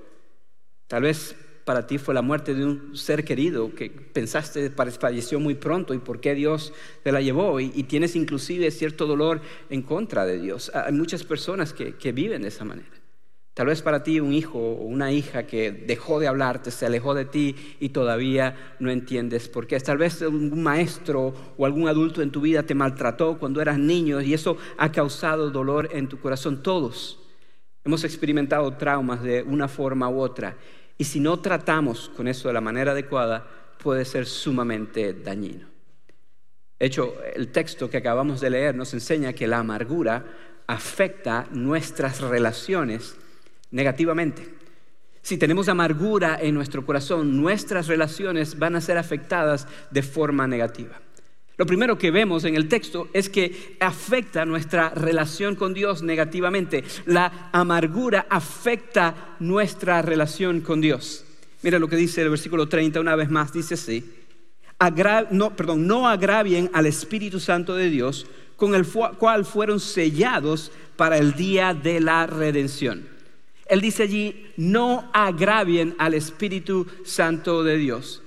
Tal 0.86 1.02
vez 1.02 1.36
para 1.66 1.88
ti 1.88 1.98
fue 1.98 2.14
la 2.14 2.22
muerte 2.22 2.54
de 2.54 2.66
un 2.66 2.96
ser 2.96 3.26
querido 3.26 3.74
que 3.74 3.90
pensaste 3.90 4.70
falleció 4.70 5.40
muy 5.40 5.56
pronto 5.56 5.96
y 5.96 5.98
por 5.98 6.22
qué 6.22 6.36
Dios 6.36 6.72
te 7.02 7.12
la 7.12 7.20
llevó 7.20 7.60
y, 7.60 7.70
tienes 7.86 8.16
inclusive 8.16 8.70
cierto 8.70 9.08
dolor 9.08 9.42
en 9.72 9.82
contra 9.82 10.24
de 10.24 10.38
Dios. 10.38 10.72
Hay 10.76 10.94
muchas 10.94 11.24
personas 11.24 11.74
que, 11.74 11.96
que 11.96 12.12
viven 12.12 12.44
de 12.44 12.50
esa 12.50 12.64
manera. 12.64 12.99
Tal 13.60 13.68
vez 13.68 13.82
para 13.82 14.04
ti 14.04 14.22
un 14.22 14.32
hijo 14.32 14.58
o 14.58 14.86
una 14.86 15.12
hija 15.12 15.46
que 15.46 15.74
dejó 15.74 16.18
de 16.22 16.30
hablarte, 16.30 16.72
se 16.72 16.86
alejó 16.86 17.14
de 17.14 17.26
ti 17.26 17.58
y 17.82 17.90
todavía 17.90 18.76
no 18.80 18.90
entiendes 18.90 19.50
por 19.50 19.68
qué. 19.68 19.78
Tal 19.82 19.98
vez 19.98 20.22
un 20.22 20.64
maestro 20.64 21.34
o 21.58 21.66
algún 21.66 21.90
adulto 21.90 22.22
en 22.22 22.32
tu 22.32 22.40
vida 22.40 22.64
te 22.64 22.74
maltrató 22.74 23.38
cuando 23.38 23.62
eras 23.62 23.78
niño 23.78 24.22
y 24.22 24.34
eso 24.34 24.56
ha 24.78 24.94
causado 24.94 25.50
dolor 25.50 25.90
en 25.92 26.08
tu 26.08 26.22
corazón. 26.22 26.64
Todos 26.64 27.20
hemos 27.84 28.06
experimentado 28.06 28.78
traumas 28.78 29.22
de 29.24 29.44
una 29.44 29.68
forma 29.68 30.08
u 30.08 30.22
otra 30.22 30.56
y 30.98 31.04
si 31.04 31.20
no 31.20 31.38
tratamos 31.42 32.08
con 32.16 32.30
eso 32.30 32.48
de 32.48 32.54
la 32.54 32.62
manera 32.62 32.94
adecuada, 32.94 33.46
puede 33.84 34.06
ser 34.06 34.26
sumamente 34.26 35.12
dañino. 35.14 35.68
De 36.80 36.86
hecho, 36.86 37.14
el 37.36 37.52
texto 37.52 37.90
que 37.90 37.98
acabamos 37.98 38.40
de 38.40 38.52
leer 38.52 38.74
nos 38.74 38.94
enseña 38.94 39.34
que 39.34 39.48
la 39.48 39.60
amargura 39.60 40.24
afecta 40.66 41.46
nuestras 41.52 42.22
relaciones 42.22 43.18
negativamente. 43.72 44.48
Si 45.22 45.38
tenemos 45.38 45.70
amargura 45.70 46.40
en 46.42 46.56
nuestro 46.56 46.86
corazón, 46.86 47.40
nuestras 47.40 47.88
relaciones 47.88 48.58
van 48.58 48.76
a 48.76 48.82
ser 48.82 48.98
afectadas 48.98 49.68
de 49.92 50.02
forma 50.02 50.48
negativa. 50.48 51.00
Lo 51.60 51.66
primero 51.66 51.98
que 51.98 52.10
vemos 52.10 52.46
en 52.46 52.56
el 52.56 52.70
texto 52.70 53.10
es 53.12 53.30
que 53.30 53.76
afecta 53.82 54.46
nuestra 54.46 54.92
relación 54.92 55.56
con 55.56 55.74
Dios 55.74 56.02
negativamente. 56.02 56.86
La 57.06 57.50
amargura 57.52 58.28
afecta 58.30 59.36
nuestra 59.40 60.02
relación 60.02 60.62
con 60.62 60.80
Dios. 60.80 61.26
Mira 61.62 61.78
lo 61.78 61.90
que 61.90 61.98
dice 61.98 62.22
el 62.22 62.30
versículo 62.30 62.70
30 62.70 63.02
una 63.02 63.18
vez 63.18 63.30
más, 63.30 63.52
dice 63.52 63.74
así. 63.74 64.10
no, 65.32 65.56
perdón, 65.58 65.86
no 65.86 66.08
agravien 66.08 66.70
al 66.74 66.86
Espíritu 66.86 67.42
Santo 67.42 67.76
de 67.76 67.90
Dios, 67.90 68.26
con 68.56 68.74
el 68.74 68.88
cual 68.88 69.44
fueron 69.44 69.82
sellados 69.82 70.72
para 70.96 71.18
el 71.18 71.34
día 71.34 71.74
de 71.74 72.00
la 72.00 72.26
redención. 72.26 73.19
Él 73.70 73.82
dice 73.82 74.04
allí, 74.04 74.52
no 74.58 75.10
agravien 75.14 75.96
al 76.00 76.16
Espíritu 76.16 76.88
Santo 77.06 77.64
de 77.64 77.78
Dios. 77.78 78.24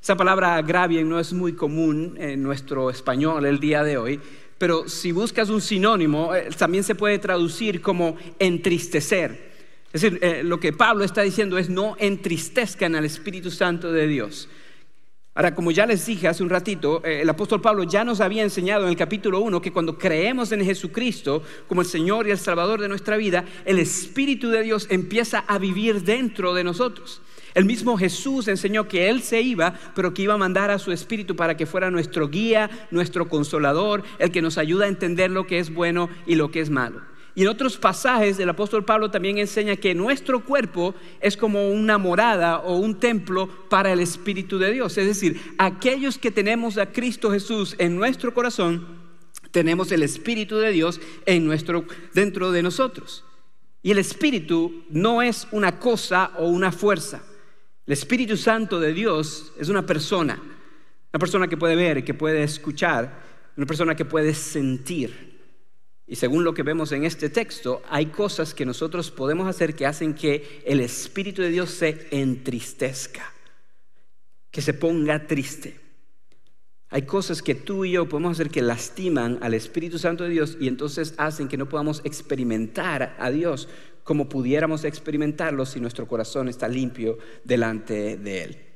Esa 0.00 0.16
palabra 0.16 0.56
agravien 0.56 1.08
no 1.08 1.18
es 1.18 1.32
muy 1.32 1.54
común 1.54 2.14
en 2.18 2.42
nuestro 2.42 2.90
español 2.90 3.46
el 3.46 3.58
día 3.58 3.82
de 3.82 3.96
hoy, 3.96 4.20
pero 4.58 4.88
si 4.88 5.12
buscas 5.12 5.48
un 5.48 5.60
sinónimo, 5.60 6.34
eh, 6.34 6.50
también 6.56 6.84
se 6.84 6.94
puede 6.94 7.18
traducir 7.18 7.80
como 7.80 8.16
entristecer. 8.38 9.52
Es 9.92 10.02
decir, 10.02 10.18
eh, 10.22 10.42
lo 10.44 10.60
que 10.60 10.72
Pablo 10.72 11.04
está 11.04 11.22
diciendo 11.22 11.56
es 11.58 11.70
no 11.70 11.96
entristezcan 11.98 12.94
al 12.94 13.06
Espíritu 13.06 13.50
Santo 13.50 13.90
de 13.90 14.06
Dios. 14.06 14.48
Ahora, 15.36 15.54
como 15.54 15.70
ya 15.70 15.84
les 15.84 16.06
dije 16.06 16.28
hace 16.28 16.42
un 16.42 16.48
ratito, 16.48 17.02
eh, 17.04 17.20
el 17.20 17.28
apóstol 17.28 17.60
Pablo 17.60 17.84
ya 17.84 18.04
nos 18.04 18.22
había 18.22 18.42
enseñado 18.42 18.84
en 18.84 18.88
el 18.88 18.96
capítulo 18.96 19.40
1 19.40 19.60
que 19.60 19.70
cuando 19.70 19.98
creemos 19.98 20.50
en 20.50 20.64
Jesucristo 20.64 21.42
como 21.68 21.82
el 21.82 21.86
Señor 21.86 22.26
y 22.26 22.30
el 22.30 22.38
Salvador 22.38 22.80
de 22.80 22.88
nuestra 22.88 23.18
vida, 23.18 23.44
el 23.66 23.78
Espíritu 23.78 24.48
de 24.48 24.62
Dios 24.62 24.86
empieza 24.88 25.40
a 25.40 25.58
vivir 25.58 26.04
dentro 26.04 26.54
de 26.54 26.64
nosotros. 26.64 27.20
El 27.52 27.66
mismo 27.66 27.98
Jesús 27.98 28.48
enseñó 28.48 28.88
que 28.88 29.10
Él 29.10 29.20
se 29.20 29.42
iba, 29.42 29.74
pero 29.94 30.14
que 30.14 30.22
iba 30.22 30.32
a 30.32 30.38
mandar 30.38 30.70
a 30.70 30.78
su 30.78 30.90
Espíritu 30.90 31.36
para 31.36 31.54
que 31.54 31.66
fuera 31.66 31.90
nuestro 31.90 32.28
guía, 32.30 32.70
nuestro 32.90 33.28
consolador, 33.28 34.04
el 34.18 34.30
que 34.30 34.40
nos 34.40 34.56
ayuda 34.56 34.86
a 34.86 34.88
entender 34.88 35.30
lo 35.30 35.46
que 35.46 35.58
es 35.58 35.68
bueno 35.68 36.08
y 36.26 36.36
lo 36.36 36.50
que 36.50 36.60
es 36.60 36.70
malo. 36.70 37.02
Y 37.36 37.42
en 37.42 37.48
otros 37.48 37.76
pasajes 37.76 38.38
el 38.38 38.48
apóstol 38.48 38.86
Pablo 38.86 39.10
también 39.10 39.36
enseña 39.36 39.76
que 39.76 39.94
nuestro 39.94 40.42
cuerpo 40.42 40.94
es 41.20 41.36
como 41.36 41.70
una 41.70 41.98
morada 41.98 42.60
o 42.60 42.78
un 42.78 42.98
templo 42.98 43.46
para 43.68 43.92
el 43.92 44.00
Espíritu 44.00 44.58
de 44.58 44.72
Dios. 44.72 44.96
Es 44.96 45.06
decir, 45.06 45.38
aquellos 45.58 46.16
que 46.16 46.30
tenemos 46.30 46.78
a 46.78 46.90
Cristo 46.92 47.30
Jesús 47.30 47.76
en 47.76 47.94
nuestro 47.94 48.32
corazón, 48.32 48.86
tenemos 49.50 49.92
el 49.92 50.02
Espíritu 50.02 50.56
de 50.56 50.72
Dios 50.72 50.98
en 51.26 51.44
nuestro, 51.44 51.84
dentro 52.14 52.52
de 52.52 52.62
nosotros. 52.62 53.22
Y 53.82 53.90
el 53.90 53.98
Espíritu 53.98 54.84
no 54.88 55.20
es 55.20 55.46
una 55.52 55.78
cosa 55.78 56.32
o 56.38 56.48
una 56.48 56.72
fuerza. 56.72 57.22
El 57.86 57.92
Espíritu 57.92 58.38
Santo 58.38 58.80
de 58.80 58.94
Dios 58.94 59.52
es 59.58 59.68
una 59.68 59.84
persona, 59.84 60.40
una 61.12 61.18
persona 61.20 61.48
que 61.48 61.58
puede 61.58 61.76
ver, 61.76 62.02
que 62.02 62.14
puede 62.14 62.42
escuchar, 62.42 63.22
una 63.58 63.66
persona 63.66 63.94
que 63.94 64.06
puede 64.06 64.32
sentir. 64.32 65.35
Y 66.06 66.16
según 66.16 66.44
lo 66.44 66.54
que 66.54 66.62
vemos 66.62 66.92
en 66.92 67.04
este 67.04 67.30
texto, 67.30 67.82
hay 67.88 68.06
cosas 68.06 68.54
que 68.54 68.64
nosotros 68.64 69.10
podemos 69.10 69.48
hacer 69.48 69.74
que 69.74 69.86
hacen 69.86 70.14
que 70.14 70.62
el 70.64 70.80
Espíritu 70.80 71.42
de 71.42 71.50
Dios 71.50 71.70
se 71.70 72.06
entristezca, 72.10 73.32
que 74.50 74.62
se 74.62 74.74
ponga 74.74 75.26
triste. 75.26 75.80
Hay 76.90 77.02
cosas 77.02 77.42
que 77.42 77.56
tú 77.56 77.84
y 77.84 77.92
yo 77.92 78.08
podemos 78.08 78.32
hacer 78.32 78.50
que 78.50 78.62
lastiman 78.62 79.38
al 79.42 79.54
Espíritu 79.54 79.98
Santo 79.98 80.22
de 80.22 80.30
Dios 80.30 80.56
y 80.60 80.68
entonces 80.68 81.14
hacen 81.16 81.48
que 81.48 81.56
no 81.56 81.68
podamos 81.68 82.00
experimentar 82.04 83.16
a 83.18 83.30
Dios 83.30 83.68
como 84.04 84.28
pudiéramos 84.28 84.84
experimentarlo 84.84 85.66
si 85.66 85.80
nuestro 85.80 86.06
corazón 86.06 86.48
está 86.48 86.68
limpio 86.68 87.18
delante 87.42 88.16
de 88.16 88.44
Él. 88.44 88.66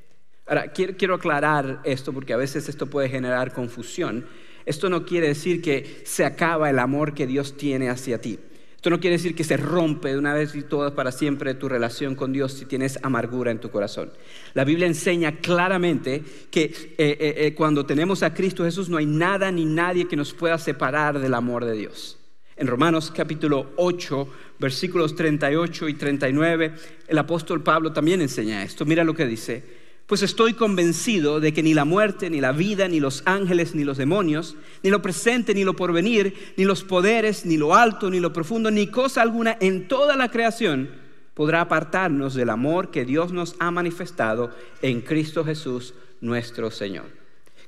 Ahora, 0.45 0.73
quiero, 0.73 1.15
aclarar 1.15 1.79
esto 1.85 2.11
porque 2.11 2.33
a 2.33 2.37
veces 2.37 2.67
esto 2.67 2.87
puede 2.87 3.07
generar 3.07 3.53
confusión. 3.53 4.25
Esto 4.65 4.89
no 4.89 5.05
quiere 5.05 5.27
decir 5.27 5.61
que 5.61 6.01
se 6.05 6.25
acaba 6.25 6.69
el 6.69 6.79
amor 6.79 7.13
que 7.13 7.27
Dios 7.27 7.57
tiene 7.57 7.89
hacia 7.89 8.19
ti. 8.21 8.39
Esto 8.81 8.89
no 8.89 8.99
quiere 8.99 9.17
decir 9.17 9.35
que 9.35 9.43
se 9.43 9.57
rompe 9.57 10.09
de 10.09 10.17
una 10.17 10.33
vez 10.33 10.55
y 10.55 10.63
todas 10.63 10.93
para 10.93 11.11
siempre 11.11 11.53
tu 11.53 11.69
relación 11.69 12.15
con 12.15 12.33
Dios 12.33 12.53
si 12.53 12.65
tienes 12.65 12.97
amargura 13.03 13.51
en 13.51 13.59
tu 13.59 13.69
corazón. 13.69 14.11
La 14.55 14.63
Biblia 14.63 14.87
enseña 14.87 15.37
claramente 15.37 16.23
que 16.49 16.63
eh, 16.63 16.95
eh, 16.97 17.17
eh, 17.37 17.53
cuando 17.53 17.85
tenemos 17.85 18.23
a 18.23 18.33
Cristo 18.33 18.63
Jesús 18.63 18.89
no 18.89 18.97
hay 18.97 19.05
nada 19.05 19.51
ni 19.51 19.65
nadie 19.65 20.07
que 20.07 20.15
nos 20.15 20.33
pueda 20.33 20.57
separar 20.57 21.19
del 21.19 21.35
amor 21.35 21.65
de 21.65 21.73
Dios. 21.73 22.17
En 22.55 22.65
Romanos 22.65 23.13
capítulo 23.15 23.71
8, 23.75 24.27
versículos 24.57 25.15
38 25.15 25.87
y 25.87 25.93
39, 25.93 26.73
el 27.07 27.17
apóstol 27.19 27.61
Pablo 27.61 27.93
también 27.93 28.19
enseña 28.19 28.63
esto. 28.63 28.83
Mira 28.85 29.03
lo 29.03 29.13
que 29.13 29.27
dice. 29.27 29.80
Pues 30.11 30.23
estoy 30.23 30.55
convencido 30.55 31.39
de 31.39 31.53
que 31.53 31.63
ni 31.63 31.73
la 31.73 31.85
muerte, 31.85 32.29
ni 32.29 32.41
la 32.41 32.51
vida, 32.51 32.89
ni 32.89 32.99
los 32.99 33.23
ángeles, 33.23 33.75
ni 33.75 33.85
los 33.85 33.95
demonios, 33.95 34.57
ni 34.83 34.89
lo 34.89 35.01
presente, 35.01 35.53
ni 35.53 35.63
lo 35.63 35.73
porvenir, 35.73 36.53
ni 36.57 36.65
los 36.65 36.83
poderes, 36.83 37.45
ni 37.45 37.55
lo 37.55 37.75
alto, 37.75 38.09
ni 38.09 38.19
lo 38.19 38.33
profundo, 38.33 38.69
ni 38.71 38.87
cosa 38.87 39.21
alguna 39.21 39.55
en 39.61 39.87
toda 39.87 40.17
la 40.17 40.29
creación 40.29 40.89
podrá 41.33 41.61
apartarnos 41.61 42.33
del 42.33 42.49
amor 42.49 42.91
que 42.91 43.05
Dios 43.05 43.31
nos 43.31 43.55
ha 43.59 43.71
manifestado 43.71 44.51
en 44.81 44.99
Cristo 44.99 45.45
Jesús 45.45 45.93
nuestro 46.19 46.71
Señor. 46.71 47.05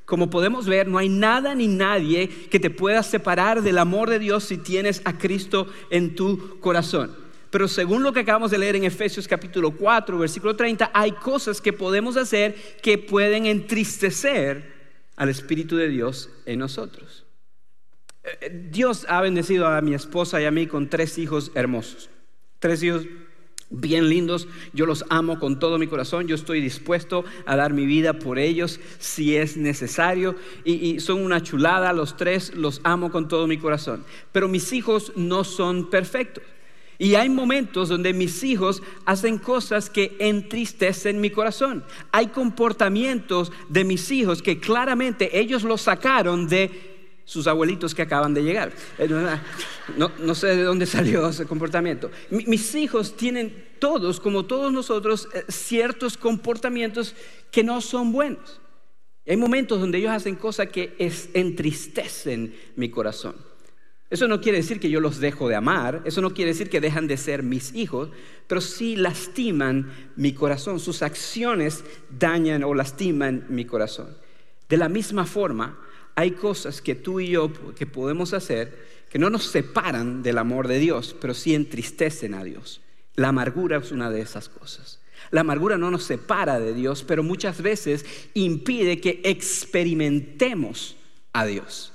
Como 0.03 0.29
podemos 0.29 0.65
ver, 0.65 0.89
no 0.89 0.97
hay 0.97 1.07
nada 1.07 1.55
ni 1.55 1.69
nadie 1.69 2.27
que 2.27 2.59
te 2.59 2.69
pueda 2.69 3.03
separar 3.03 3.61
del 3.61 3.77
amor 3.77 4.09
de 4.09 4.19
Dios 4.19 4.43
si 4.43 4.57
tienes 4.57 5.01
a 5.05 5.17
Cristo 5.17 5.67
en 5.89 6.13
tu 6.13 6.59
corazón. 6.59 7.22
Pero 7.53 7.67
según 7.67 8.01
lo 8.01 8.11
que 8.11 8.21
acabamos 8.21 8.49
de 8.49 8.57
leer 8.57 8.77
en 8.77 8.83
Efesios 8.83 9.27
capítulo 9.27 9.69
4, 9.69 10.17
versículo 10.17 10.55
30, 10.55 10.89
hay 10.91 11.11
cosas 11.11 11.61
que 11.61 11.71
podemos 11.71 12.17
hacer 12.17 12.55
que 12.81 12.97
pueden 12.97 13.45
entristecer 13.45 14.73
al 15.15 15.29
Espíritu 15.29 15.77
de 15.77 15.87
Dios 15.87 16.31
en 16.47 16.57
nosotros. 16.57 17.27
Eh, 18.23 18.69
Dios 18.71 19.05
ha 19.07 19.21
bendecido 19.21 19.67
a 19.67 19.79
mi 19.81 19.93
esposa 19.93 20.41
y 20.41 20.45
a 20.45 20.51
mí 20.51 20.65
con 20.65 20.89
tres 20.89 21.19
hijos 21.19 21.51
hermosos. 21.53 22.09
Tres 22.57 22.81
hijos 22.81 23.05
bien 23.69 24.09
lindos, 24.09 24.47
yo 24.73 24.87
los 24.87 25.05
amo 25.11 25.39
con 25.39 25.59
todo 25.59 25.77
mi 25.77 25.85
corazón, 25.85 26.27
yo 26.27 26.33
estoy 26.33 26.59
dispuesto 26.59 27.23
a 27.45 27.55
dar 27.55 27.71
mi 27.71 27.85
vida 27.85 28.13
por 28.13 28.39
ellos 28.39 28.79
si 28.97 29.35
es 29.35 29.57
necesario 29.57 30.35
y, 30.65 30.99
son 31.01 31.21
una 31.21 31.43
chulada, 31.43 31.93
los 31.93 32.17
tres 32.17 32.55
los 32.55 32.81
amo 32.83 33.11
con 33.11 33.27
todo 33.27 33.45
mi 33.45 33.59
corazón, 33.59 34.03
pero 34.31 34.47
mis 34.47 34.73
hijos 34.73 35.13
no 35.15 35.43
son 35.43 35.91
perfectos. 35.91 36.43
Y 36.97 37.15
hay 37.15 37.29
momentos 37.29 37.89
donde 37.89 38.13
mis 38.13 38.43
hijos 38.43 38.81
hacen 39.05 39.37
cosas 39.37 39.89
que 39.89 40.15
entristecen 40.19 41.19
mi 41.19 41.29
corazón. 41.29 41.83
Hay 42.11 42.27
comportamientos 42.27 43.51
de 43.69 43.83
mis 43.83 44.11
hijos 44.11 44.41
que 44.41 44.59
claramente 44.59 45.37
ellos 45.39 45.63
los 45.63 45.81
sacaron 45.81 46.47
de 46.47 46.93
sus 47.25 47.47
abuelitos 47.47 47.95
que 47.95 48.01
acaban 48.01 48.33
de 48.33 48.43
llegar. 48.43 48.71
Eh, 48.97 49.07
no, 49.97 50.35
sé 50.35 50.47
de 50.55 50.63
dónde 50.63 50.85
salió 50.87 51.29
ese 51.29 51.45
comportamiento. 51.45 52.11
Mis 52.29 52.75
hijos 52.75 53.15
tienen 53.15 53.71
todos, 53.79 54.19
como 54.19 54.45
todos 54.45 54.71
nosotros, 54.71 55.27
eh, 55.33 55.43
ciertos 55.49 56.17
comportamientos 56.17 57.15
que 57.51 57.63
no 57.63 57.81
son 57.81 58.11
buenos. 58.11 58.59
hay 59.25 59.37
momentos 59.37 59.79
donde 59.79 59.97
ellos 59.99 60.11
hacen 60.11 60.35
cosas 60.35 60.67
que 60.67 60.95
entristecen 61.33 62.55
mi 62.75 62.89
corazón. 62.89 63.35
Eso 64.13 64.27
no 64.27 64.41
quiere 64.41 64.59
decir 64.59 64.79
que 64.79 64.91
yo 64.91 64.99
los 64.99 65.19
dejo 65.19 65.49
de 65.49 65.55
amar, 65.55 66.03
eso 66.05 66.21
no 66.21 66.35
quiere 66.35 66.51
decir 66.51 66.69
que 66.69 66.79
dejan 66.79 67.07
de 67.07 67.17
ser 67.17 67.41
mis 67.41 67.73
hijos, 67.73 68.11
pero 68.45 68.61
sí 68.61 68.95
lastiman 68.95 69.91
mi 70.15 70.33
corazón, 70.33 70.79
sus 70.79 71.01
acciones 71.01 71.83
dañan 72.11 72.63
o 72.63 72.75
lastiman 72.75 73.47
mi 73.49 73.65
corazón. 73.65 74.15
De 74.69 74.77
la 74.77 74.87
misma 74.87 75.25
forma, 75.25 75.79
hay 76.13 76.29
cosas 76.29 76.79
que 76.79 76.93
tú 76.93 77.21
y 77.21 77.29
yo 77.29 77.51
que 77.73 77.87
podemos 77.87 78.35
hacer 78.35 78.85
que 79.09 79.17
no 79.17 79.31
nos 79.31 79.45
separan 79.45 80.21
del 80.21 80.37
amor 80.37 80.67
de 80.67 80.77
Dios, 80.77 81.15
pero 81.19 81.33
sí 81.33 81.55
entristecen 81.55 82.35
a 82.35 82.43
Dios. 82.43 82.81
La 83.15 83.29
amargura 83.29 83.77
es 83.77 83.91
una 83.91 84.11
de 84.11 84.21
esas 84.21 84.47
cosas. 84.47 85.01
La 85.31 85.41
amargura 85.41 85.79
no 85.79 85.89
nos 85.89 86.03
separa 86.03 86.59
de 86.59 86.75
Dios, 86.75 87.03
pero 87.03 87.23
muchas 87.23 87.63
veces 87.63 88.05
impide 88.35 89.01
que 89.01 89.21
experimentemos 89.23 90.97
a 91.33 91.47
Dios. 91.47 91.92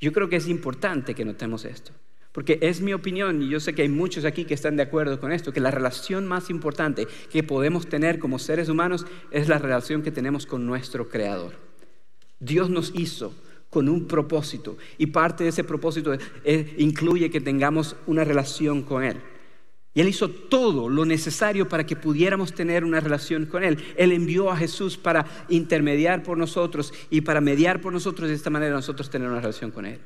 Yo 0.00 0.12
creo 0.12 0.28
que 0.28 0.36
es 0.36 0.48
importante 0.48 1.14
que 1.14 1.24
notemos 1.24 1.64
esto, 1.64 1.92
porque 2.32 2.58
es 2.60 2.80
mi 2.80 2.92
opinión 2.92 3.42
y 3.42 3.48
yo 3.48 3.60
sé 3.60 3.74
que 3.74 3.82
hay 3.82 3.88
muchos 3.88 4.24
aquí 4.24 4.44
que 4.44 4.54
están 4.54 4.76
de 4.76 4.82
acuerdo 4.82 5.20
con 5.20 5.32
esto, 5.32 5.52
que 5.52 5.60
la 5.60 5.70
relación 5.70 6.26
más 6.26 6.50
importante 6.50 7.06
que 7.30 7.42
podemos 7.42 7.88
tener 7.88 8.18
como 8.18 8.38
seres 8.38 8.68
humanos 8.68 9.06
es 9.30 9.48
la 9.48 9.58
relación 9.58 10.02
que 10.02 10.10
tenemos 10.10 10.46
con 10.46 10.66
nuestro 10.66 11.08
Creador. 11.08 11.52
Dios 12.40 12.70
nos 12.70 12.92
hizo 12.94 13.34
con 13.70 13.88
un 13.88 14.06
propósito 14.06 14.76
y 14.98 15.06
parte 15.06 15.44
de 15.44 15.50
ese 15.50 15.64
propósito 15.64 16.16
incluye 16.76 17.30
que 17.30 17.40
tengamos 17.40 17.96
una 18.06 18.24
relación 18.24 18.82
con 18.82 19.04
Él. 19.04 19.20
Y 19.94 20.00
Él 20.00 20.08
hizo 20.08 20.28
todo 20.28 20.88
lo 20.88 21.04
necesario 21.04 21.68
para 21.68 21.86
que 21.86 21.94
pudiéramos 21.94 22.52
tener 22.52 22.84
una 22.84 22.98
relación 22.98 23.46
con 23.46 23.62
Él. 23.62 23.78
Él 23.96 24.10
envió 24.10 24.50
a 24.50 24.56
Jesús 24.56 24.96
para 24.96 25.24
intermediar 25.48 26.24
por 26.24 26.36
nosotros 26.36 26.92
y 27.10 27.20
para 27.20 27.40
mediar 27.40 27.80
por 27.80 27.92
nosotros 27.92 28.28
de 28.28 28.34
esta 28.34 28.50
manera 28.50 28.74
nosotros 28.74 29.08
tener 29.08 29.28
una 29.28 29.40
relación 29.40 29.70
con 29.70 29.86
Él. 29.86 30.00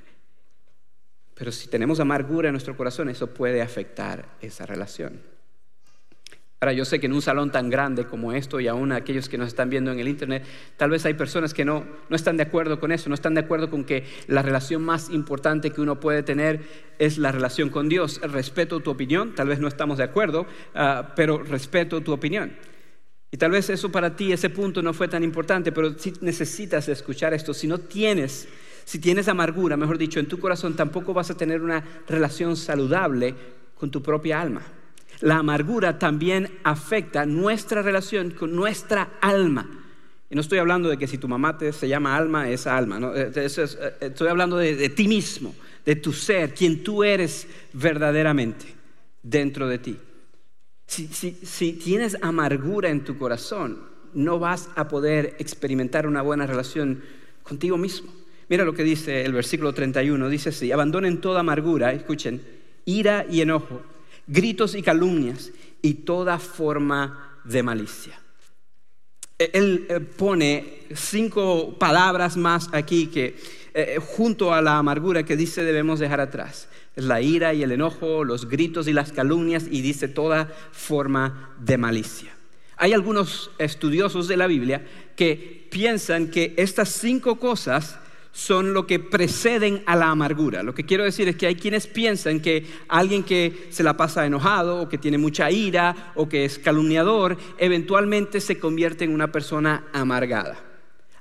Pero 1.35 1.52
si 1.52 1.68
tenemos 1.68 2.00
amargura 2.00 2.49
en 2.49 2.52
nuestro 2.52 2.76
corazón, 2.76 3.09
eso 3.09 3.28
puede 3.28 3.62
afectar 3.62 4.37
esa 4.42 4.66
relación. 4.66 5.38
Ahora, 6.60 6.72
yo 6.72 6.84
sé 6.84 6.98
que 6.98 7.06
en 7.06 7.12
un 7.12 7.22
salón 7.22 7.52
tan 7.52 7.70
grande 7.70 8.06
como 8.06 8.32
esto 8.32 8.58
y 8.58 8.66
aún 8.66 8.90
aquellos 8.90 9.28
que 9.28 9.38
nos 9.38 9.46
están 9.46 9.70
viendo 9.70 9.92
en 9.92 10.00
el 10.00 10.08
Internet, 10.08 10.44
tal 10.76 10.90
vez 10.90 11.06
hay 11.06 11.14
personas 11.14 11.54
que 11.54 11.64
no, 11.64 11.86
no 12.08 12.16
están 12.16 12.36
de 12.36 12.42
acuerdo 12.42 12.80
con 12.80 12.90
eso, 12.90 13.08
no 13.08 13.14
están 13.14 13.34
de 13.34 13.40
acuerdo 13.40 13.70
con 13.70 13.84
que 13.84 14.04
la 14.26 14.42
relación 14.42 14.82
más 14.82 15.08
importante 15.10 15.70
que 15.70 15.80
uno 15.80 16.00
puede 16.00 16.24
tener 16.24 16.62
es 16.98 17.16
la 17.16 17.30
relación 17.30 17.70
con 17.70 17.88
Dios. 17.88 18.20
Respeto 18.22 18.80
tu 18.80 18.90
opinión, 18.90 19.36
tal 19.36 19.46
vez 19.46 19.60
no 19.60 19.68
estamos 19.68 19.98
de 19.98 20.04
acuerdo, 20.04 20.46
ah, 20.74 21.12
pero 21.14 21.44
respeto 21.44 22.00
tu 22.00 22.12
opinión. 22.12 22.56
Y 23.30 23.36
tal 23.36 23.52
vez 23.52 23.70
eso 23.70 23.92
para 23.92 24.16
ti, 24.16 24.32
ese 24.32 24.50
punto 24.50 24.82
no 24.82 24.92
fue 24.92 25.06
tan 25.06 25.22
importante, 25.22 25.70
pero 25.70 25.96
si 25.96 26.12
necesitas 26.22 26.88
escuchar 26.88 27.34
esto, 27.34 27.54
si 27.54 27.68
no 27.68 27.78
tienes, 27.78 28.48
si 28.84 28.98
tienes 28.98 29.28
amargura, 29.28 29.76
mejor 29.76 29.96
dicho, 29.96 30.18
en 30.18 30.26
tu 30.26 30.40
corazón, 30.40 30.74
tampoco 30.74 31.14
vas 31.14 31.30
a 31.30 31.36
tener 31.36 31.62
una 31.62 31.84
relación 32.08 32.56
saludable 32.56 33.36
con 33.76 33.92
tu 33.92 34.02
propia 34.02 34.40
alma. 34.40 34.62
La 35.20 35.38
amargura 35.38 35.98
también 35.98 36.58
afecta 36.62 37.26
nuestra 37.26 37.82
relación 37.82 38.30
con 38.30 38.54
nuestra 38.54 39.18
alma. 39.20 39.68
Y 40.30 40.34
no 40.34 40.40
estoy 40.40 40.58
hablando 40.58 40.88
de 40.88 40.98
que 40.98 41.06
si 41.06 41.18
tu 41.18 41.26
mamá 41.26 41.56
te, 41.56 41.72
se 41.72 41.88
llama 41.88 42.16
alma, 42.16 42.48
es 42.48 42.66
alma. 42.66 43.00
Eh, 43.14 43.32
eh, 43.34 43.94
estoy 44.00 44.28
hablando 44.28 44.56
de, 44.58 44.88
ti 44.90 45.08
mismo, 45.08 45.54
de 45.84 45.96
tu 45.96 46.12
ser, 46.12 46.54
quien 46.54 46.85
tú 46.85 47.02
eres 47.02 47.46
verdaderamente 47.72 48.66
dentro 49.22 49.66
de 49.66 49.78
ti. 49.78 49.96
si 50.87 51.72
tienes 51.72 52.16
amargura 52.22 52.90
en 52.90 53.04
tu 53.04 53.18
corazón, 53.18 53.88
no 54.14 54.38
vas 54.38 54.70
a 54.76 54.88
poder 54.88 55.37
experimentar 55.38 56.07
una 56.07 56.22
buena 56.22 56.46
relación 56.46 57.02
contigo 57.42 57.76
mismo. 57.76 58.12
Mira 58.48 58.64
lo 58.64 58.72
que 58.72 58.85
dice 58.85 59.24
el 59.24 59.33
versículo 59.33 59.72
31. 59.72 60.28
Dice 60.28 60.50
así, 60.50 60.72
abandonen 60.72 61.20
toda 61.20 61.40
amargura, 61.40 61.92
escuchen, 61.92 62.40
ira 62.85 63.26
y 63.28 63.40
enojo 63.40 63.83
gritos 64.28 64.74
y 64.74 64.82
calumnias 64.82 65.50
y 65.82 65.94
toda 65.94 66.38
forma 66.38 67.40
de 67.44 67.62
malicia. 67.62 68.20
E, 69.38 69.50
él 69.54 69.86
eh, 69.88 70.00
pone 70.00 70.82
cinco 70.94 71.76
palabras 71.78 72.36
más 72.36 72.68
aquí 72.72 73.08
que 73.08 73.36
eh, 73.74 73.98
junto 74.00 74.52
a 74.52 74.62
la 74.62 74.78
amargura 74.78 75.22
que 75.24 75.36
dice 75.36 75.64
debemos 75.64 75.98
dejar 75.98 76.20
atrás. 76.20 76.68
La 76.94 77.20
ira 77.20 77.54
y 77.54 77.62
el 77.62 77.72
enojo, 77.72 78.24
los 78.24 78.48
gritos 78.48 78.88
y 78.88 78.92
las 78.92 79.12
calumnias 79.12 79.66
y 79.70 79.82
dice 79.82 80.08
toda 80.08 80.52
forma 80.72 81.54
de 81.60 81.78
malicia. 81.78 82.34
Hay 82.76 82.92
algunos 82.92 83.50
estudiosos 83.58 84.28
de 84.28 84.36
la 84.36 84.46
Biblia 84.46 84.86
que 85.16 85.68
piensan 85.70 86.28
que 86.28 86.54
estas 86.56 86.90
cinco 86.90 87.38
cosas 87.38 87.98
son 88.32 88.72
lo 88.72 88.86
que 88.86 88.98
preceden 88.98 89.82
a 89.86 89.96
la 89.96 90.10
amargura. 90.10 90.62
Lo 90.62 90.74
que 90.74 90.84
quiero 90.84 91.04
decir 91.04 91.28
es 91.28 91.36
que 91.36 91.46
hay 91.46 91.56
quienes 91.56 91.86
piensan 91.86 92.40
que 92.40 92.66
alguien 92.88 93.24
que 93.24 93.68
se 93.70 93.82
la 93.82 93.96
pasa 93.96 94.26
enojado 94.26 94.82
o 94.82 94.88
que 94.88 94.98
tiene 94.98 95.18
mucha 95.18 95.50
ira 95.50 96.12
o 96.14 96.28
que 96.28 96.44
es 96.44 96.58
calumniador, 96.58 97.36
eventualmente 97.58 98.40
se 98.40 98.58
convierte 98.58 99.04
en 99.04 99.14
una 99.14 99.32
persona 99.32 99.86
amargada. 99.92 100.58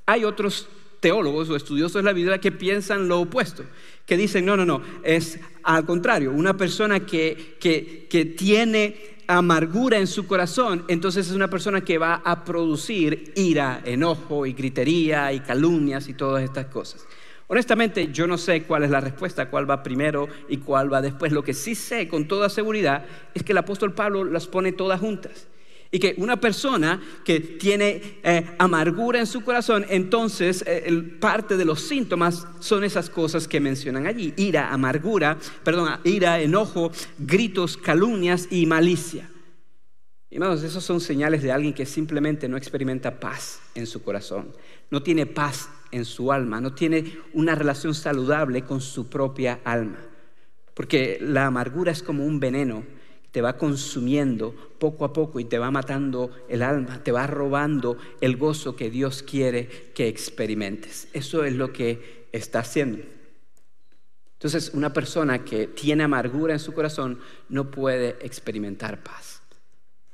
Hay 0.05 0.23
otros 0.23 0.67
teólogos 0.99 1.49
o 1.49 1.55
estudiosos 1.55 1.95
de 1.95 2.03
la 2.03 2.13
Biblia 2.13 2.39
que 2.39 2.51
piensan 2.51 3.07
lo 3.07 3.21
opuesto, 3.21 3.63
que 4.07 4.17
dicen, 4.17 4.45
no, 4.45 4.57
no, 4.57 4.65
no, 4.65 4.81
es 5.03 5.39
al 5.61 5.85
contrario, 5.85 6.31
una 6.31 6.57
persona 6.57 7.05
que, 7.05 7.57
que 7.59 8.25
tiene 8.25 9.17
amargura 9.27 9.97
en 9.97 10.07
su 10.07 10.25
corazón, 10.25 10.85
entonces 10.87 11.27
es 11.27 11.35
una 11.35 11.49
persona 11.49 11.81
que 11.81 11.97
va 11.97 12.21
a 12.23 12.43
producir 12.43 13.33
ira, 13.35 13.81
enojo 13.83 14.45
y 14.45 14.53
gritería 14.53 15.33
y 15.33 15.41
calumnias 15.41 16.07
y 16.07 16.13
todas 16.13 16.43
estas 16.43 16.67
cosas. 16.67 17.05
Honestamente, 17.47 18.09
yo 18.11 18.27
no 18.27 18.37
sé 18.37 18.63
cuál 18.63 18.83
es 18.83 18.89
la 18.89 18.99
respuesta, 18.99 19.49
cuál 19.49 19.69
va 19.69 19.83
primero 19.83 20.27
y 20.49 20.57
cuál 20.57 20.91
va 20.91 21.01
después. 21.01 21.31
Lo 21.31 21.43
que 21.43 21.53
sí 21.53 21.75
sé 21.75 22.07
con 22.07 22.27
toda 22.27 22.49
seguridad 22.49 23.05
es 23.33 23.43
que 23.43 23.53
el 23.53 23.57
apóstol 23.57 23.93
Pablo 23.93 24.25
las 24.25 24.47
pone 24.47 24.73
todas 24.73 24.99
juntas. 24.99 25.47
Y 25.91 26.00
que 26.00 26.15
una 26.17 26.39
persona 26.39 27.02
que 27.23 27.39
tiene 27.39 28.19
eh, 28.23 28.45
amargura 28.58 29.19
en 29.19 29.28
su 29.28 29.41
corazón, 29.41 29.86
entonces 29.89 30.63
eh, 30.67 30.91
parte 31.19 31.56
de 31.56 31.65
los 31.65 31.82
síntomas 31.82 32.45
son 32.60 32.84
esas 32.84 33.10
cosas 33.10 33.47
que 33.47 33.60
mencionan 33.60 34.06
allí. 34.06 34.34
Ira, 34.36 34.73
amargura, 34.73 35.38
perdón, 35.63 35.89
ira, 36.04 36.41
enojo, 36.41 36.91
gritos, 37.17 37.78
calumnias 37.78 38.47
y 38.52 38.65
malicia. 38.65 39.30
Hermanos, 40.30 40.62
esos 40.63 40.84
son 40.84 41.00
señales 41.00 41.41
de 41.41 41.54
alguien 41.54 41.73
que 41.73 41.86
simplemente 41.86 42.50
no 42.50 42.58
experimenta 42.58 43.17
paz 43.17 43.62
en 43.76 43.88
su 43.88 44.04
corazón, 44.04 44.54
no 44.91 45.02
tiene 45.02 45.26
paz 45.26 45.69
en 45.91 46.04
su 46.04 46.34
alma, 46.34 46.60
no 46.60 46.73
tiene 46.73 47.17
una 47.34 47.56
relación 47.56 47.95
saludable 47.95 48.63
con 48.63 48.82
su 48.82 49.10
propia 49.10 49.62
alma. 49.63 50.00
Porque 50.73 51.17
la 51.21 51.45
amargura 51.45 51.91
es 51.91 52.04
como 52.04 52.26
un 52.26 52.41
veneno 52.41 52.84
te 53.38 53.41
va 53.43 53.56
consumiendo 53.56 54.52
poco 54.80 55.06
a 55.06 55.13
poco 55.13 55.39
y 55.39 55.45
te 55.45 55.60
va 55.60 55.69
matando 55.69 56.32
el 56.50 56.63
alma, 56.63 57.04
te 57.04 57.12
va 57.12 57.28
robando 57.28 58.00
el 58.19 58.36
gozo 58.36 58.76
que 58.76 58.89
Dios 58.89 59.21
quiere 59.21 59.67
que 59.93 60.08
experimentes. 60.08 61.08
Eso 61.13 61.43
es 61.43 61.54
lo 61.54 61.71
que 61.71 62.26
está 62.32 62.62
haciendo. 62.62 63.04
Entonces, 64.34 64.71
una 64.73 64.91
persona 64.91 65.45
que 65.45 65.67
tiene 65.67 66.04
amargura 66.04 66.54
en 66.54 66.60
su 66.60 66.73
corazón 66.73 67.19
no 67.47 67.69
puede 67.69 68.17
experimentar 68.21 69.04
paz. 69.04 69.43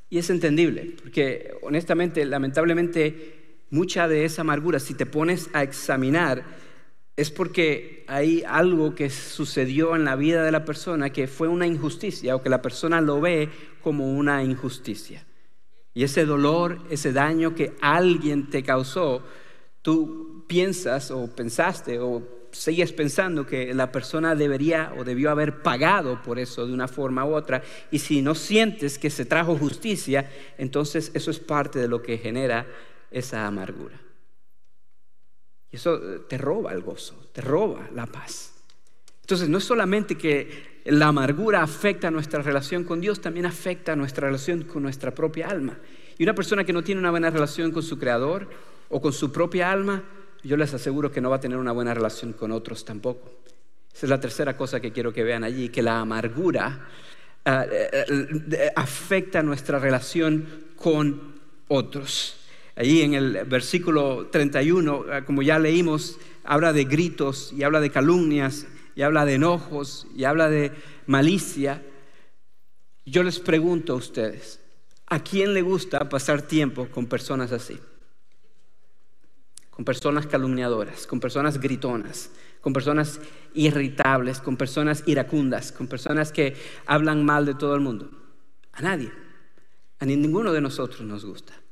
Y 0.10 0.18
es 0.18 0.30
entendible, 0.30 0.98
porque 1.02 1.54
honestamente, 1.62 2.26
lamentablemente, 2.26 3.62
mucha 3.70 4.10
de 4.10 4.26
esa 4.26 4.42
amargura, 4.42 4.82
si 4.82 4.96
te 4.96 5.06
pones 5.06 5.50
a 5.54 5.64
examinar, 5.64 6.44
es 7.16 7.30
porque 7.30 8.04
hay 8.08 8.44
algo 8.48 8.96
que 8.96 9.10
sucedió 9.10 9.96
en 9.96 10.06
la 10.06 10.16
vida 10.16 10.44
de 10.44 10.52
la 10.52 10.66
persona 10.66 11.12
que 11.12 11.28
fue 11.28 11.48
una 11.48 11.68
injusticia 11.68 12.36
o 12.36 12.42
que 12.42 12.50
la 12.50 12.62
persona 12.62 13.02
lo 13.02 13.22
ve 13.22 13.50
como 13.82 14.14
una 14.14 14.44
injusticia. 14.44 15.26
Y 15.94 16.04
ese 16.04 16.26
dolor, 16.26 16.80
ese 16.90 17.14
daño 17.14 17.54
que 17.54 17.74
alguien 17.82 18.50
te 18.50 18.64
causó, 18.64 19.24
tú 19.84 20.46
piensas 20.48 21.12
o 21.12 21.28
pensaste 21.36 22.00
o 22.00 22.24
sigues 22.52 22.92
pensando 22.94 23.46
que 23.46 23.74
la 23.74 23.92
persona 23.92 24.36
debería 24.36 24.94
o 24.98 25.04
debió 25.04 25.30
haber 25.30 25.62
pagado 25.62 26.22
por 26.24 26.40
eso 26.40 26.66
de 26.66 26.74
una 26.74 26.88
forma 26.88 27.26
u 27.26 27.36
otra. 27.36 27.62
Y 27.92 28.00
si 28.00 28.24
no 28.24 28.34
sientes 28.34 28.98
que 28.98 29.12
se 29.12 29.26
trajo 29.26 29.56
justicia, 29.56 30.30
entonces 30.58 31.12
eso 31.14 31.30
es 31.30 31.40
parte 31.40 31.78
de 31.78 31.88
lo 31.88 32.02
que 32.02 32.18
genera 32.18 32.66
esa 33.12 33.46
amargura. 33.46 34.00
Y 35.74 35.78
eso 35.78 35.96
eh, 35.96 36.22
te 36.30 36.38
roba 36.38 36.72
el 36.72 36.82
gozo, 36.82 37.16
te 37.34 37.42
roba 37.42 37.90
la 37.96 38.06
paz. 38.06 38.54
Entonces, 39.22 39.50
no 39.50 39.58
es 39.58 39.64
solamente 39.64 40.16
que 40.16 40.82
la 40.86 41.08
amargura 41.08 41.64
afecta 41.64 42.12
nuestra 42.12 42.44
relación 42.44 42.84
con 42.84 43.02
Dios, 43.02 43.22
también 43.22 43.48
afecta 43.48 43.96
nuestra 43.96 44.28
relación 44.28 44.66
con 44.66 44.84
nuestra 44.84 45.16
propia 45.16 45.48
alma. 45.48 45.80
Y 46.18 46.24
una 46.24 46.36
persona 46.36 46.64
que 46.64 46.74
no 46.74 46.84
tiene 46.84 47.00
una 47.00 47.10
buena 47.10 47.32
relación 47.32 47.72
con 47.72 47.82
su 47.82 47.98
Creador 47.98 48.48
o 48.90 49.02
con 49.02 49.14
su 49.14 49.32
propia 49.32 49.72
alma, 49.72 50.04
yo 50.44 50.58
les 50.58 50.72
aseguro 50.76 51.12
que 51.12 51.22
no 51.22 51.32
va 51.32 51.38
a 51.38 51.40
tener 51.40 51.58
una 51.58 51.72
buena 51.72 51.96
relación 51.96 52.34
con 52.34 52.52
otros 52.52 52.86
tampoco. 52.86 53.32
Esa 53.92 54.06
es 54.06 54.10
la 54.10 54.20
tercera 54.20 54.56
cosa 54.56 54.80
que 54.80 54.92
quiero 54.92 55.12
que 55.12 55.24
vean 55.24 55.44
allí, 55.44 55.70
que 55.70 55.82
la 55.82 56.00
amargura 56.00 56.88
eh, 57.46 58.06
eh, 58.10 58.72
afecta 58.76 59.42
nuestra 59.42 59.80
relación 59.80 60.46
con 60.76 61.34
otros. 61.68 62.43
Allí 62.76 63.02
en 63.02 63.14
el 63.14 63.46
versículo 63.46 64.28
31, 64.28 65.06
ah, 65.12 65.26
como 65.26 65.42
ya 65.44 65.60
leímos, 65.60 66.18
habla 66.44 66.74
de 66.74 66.86
gritos 66.86 67.54
y 67.54 67.64
habla 67.64 67.80
de 67.80 67.92
calumnias 67.92 68.66
y 68.96 69.04
habla 69.04 69.26
de 69.26 69.36
enojos 69.36 70.08
y 70.16 70.24
habla 70.24 70.50
de 70.50 70.72
malicia. 71.06 71.84
Yo 73.06 73.22
les 73.22 73.40
pregunto 73.40 73.94
a 73.94 73.98
ustedes, 73.98 74.60
¿a 75.06 75.20
quién 75.20 75.54
le 75.54 75.62
gusta 75.62 76.10
pasar 76.10 76.42
tiempo 76.42 76.88
con 76.90 77.06
personas 77.06 77.52
así? 77.52 77.80
Con 79.70 79.86
personas 79.86 80.26
calumniadoras, 80.26 81.06
con 81.06 81.20
personas 81.20 81.60
gritonas, 81.60 82.32
con 82.62 82.74
personas 82.74 83.20
irritables, 83.54 84.40
con 84.40 84.58
personas 84.58 85.04
iracundas, 85.06 85.72
con 85.72 85.88
personas 85.88 86.32
que 86.32 86.56
hablan 86.86 87.24
mal 87.24 87.46
de 87.46 87.54
todo 87.54 87.76
el 87.76 87.82
mundo. 87.82 88.10
A 88.72 88.82
nadie. 88.82 89.12
A 90.00 90.06
ninguno 90.06 90.52
de 90.52 90.62
nosotros 90.62 91.02
nos 91.02 91.24
gusta. 91.24 91.63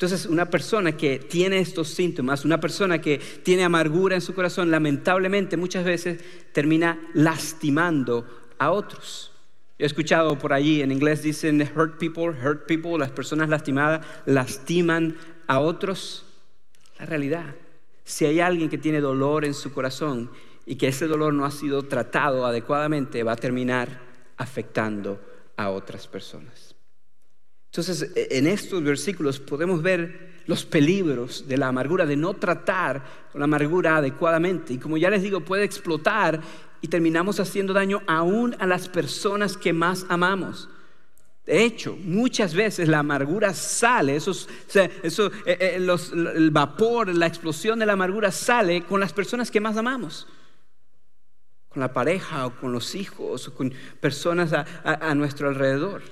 Entonces, 0.00 0.24
una 0.24 0.48
persona 0.48 0.92
que 0.92 1.18
tiene 1.18 1.58
estos 1.58 1.88
síntomas, 1.88 2.46
una 2.46 2.58
persona 2.58 3.02
que 3.02 3.18
tiene 3.18 3.64
amargura 3.64 4.14
en 4.14 4.22
su 4.22 4.32
corazón, 4.32 4.70
lamentablemente 4.70 5.58
muchas 5.58 5.84
veces 5.84 6.24
termina 6.52 6.98
lastimando 7.12 8.26
a 8.56 8.70
otros. 8.70 9.30
he 9.76 9.84
escuchado 9.84 10.38
por 10.38 10.54
allí, 10.54 10.80
en 10.80 10.90
inglés 10.90 11.22
dicen 11.22 11.60
hurt 11.76 11.98
people, 11.98 12.30
hurt 12.30 12.64
people, 12.66 12.96
las 12.96 13.10
personas 13.10 13.50
lastimadas 13.50 14.06
lastiman 14.24 15.18
a 15.46 15.60
otros. 15.60 16.24
La 16.98 17.04
realidad, 17.04 17.54
si 18.02 18.24
hay 18.24 18.40
alguien 18.40 18.70
que 18.70 18.78
tiene 18.78 19.02
dolor 19.02 19.44
en 19.44 19.52
su 19.52 19.70
corazón 19.70 20.30
y 20.64 20.76
que 20.76 20.88
ese 20.88 21.08
dolor 21.08 21.34
no 21.34 21.44
ha 21.44 21.50
sido 21.50 21.82
tratado 21.82 22.46
adecuadamente, 22.46 23.22
va 23.22 23.32
a 23.32 23.36
terminar 23.36 24.00
afectando 24.38 25.20
a 25.58 25.68
otras 25.68 26.08
personas. 26.08 26.69
Entonces, 27.70 28.10
e, 28.16 28.28
en 28.32 28.46
estos 28.46 28.82
versículos 28.82 29.38
podemos 29.38 29.80
ver 29.80 30.30
los 30.46 30.64
peligros 30.64 31.46
de 31.46 31.56
la 31.56 31.68
amargura, 31.68 32.04
de 32.04 32.16
no 32.16 32.34
tratar 32.34 33.04
la 33.34 33.44
amargura 33.44 33.96
adecuadamente. 33.98 34.74
Y 34.74 34.78
como 34.78 34.96
ya 34.96 35.08
les 35.08 35.22
digo, 35.22 35.40
puede 35.40 35.64
explotar 35.64 36.40
y 36.80 36.88
terminamos 36.88 37.38
haciendo 37.38 37.72
daño 37.72 38.02
aún 38.08 38.56
a 38.58 38.66
las 38.66 38.88
personas 38.88 39.56
que 39.56 39.72
más 39.72 40.04
amamos. 40.08 40.68
De 41.46 41.64
hecho, 41.64 41.96
muchas 42.02 42.54
veces 42.54 42.88
la 42.88 42.98
amargura 42.98 43.54
sale, 43.54 44.16
eso, 44.16 44.32
eh, 44.74 44.90
eh, 45.46 45.76
el 45.76 46.50
vapor, 46.50 47.14
la 47.14 47.26
explosión 47.26 47.78
de 47.78 47.86
la 47.86 47.92
amargura 47.92 48.32
sale 48.32 48.82
con 48.82 48.98
las 48.98 49.12
personas 49.12 49.50
que 49.50 49.60
más 49.60 49.76
amamos. 49.76 50.26
Con 51.68 51.80
la 51.80 51.92
pareja 51.92 52.46
o 52.46 52.56
con 52.56 52.72
los 52.72 52.96
hijos 52.96 53.46
o 53.46 53.54
con 53.54 53.72
personas 54.00 54.52
a 54.52 55.14
nuestro 55.14 55.48
alrededor. 55.48 56.02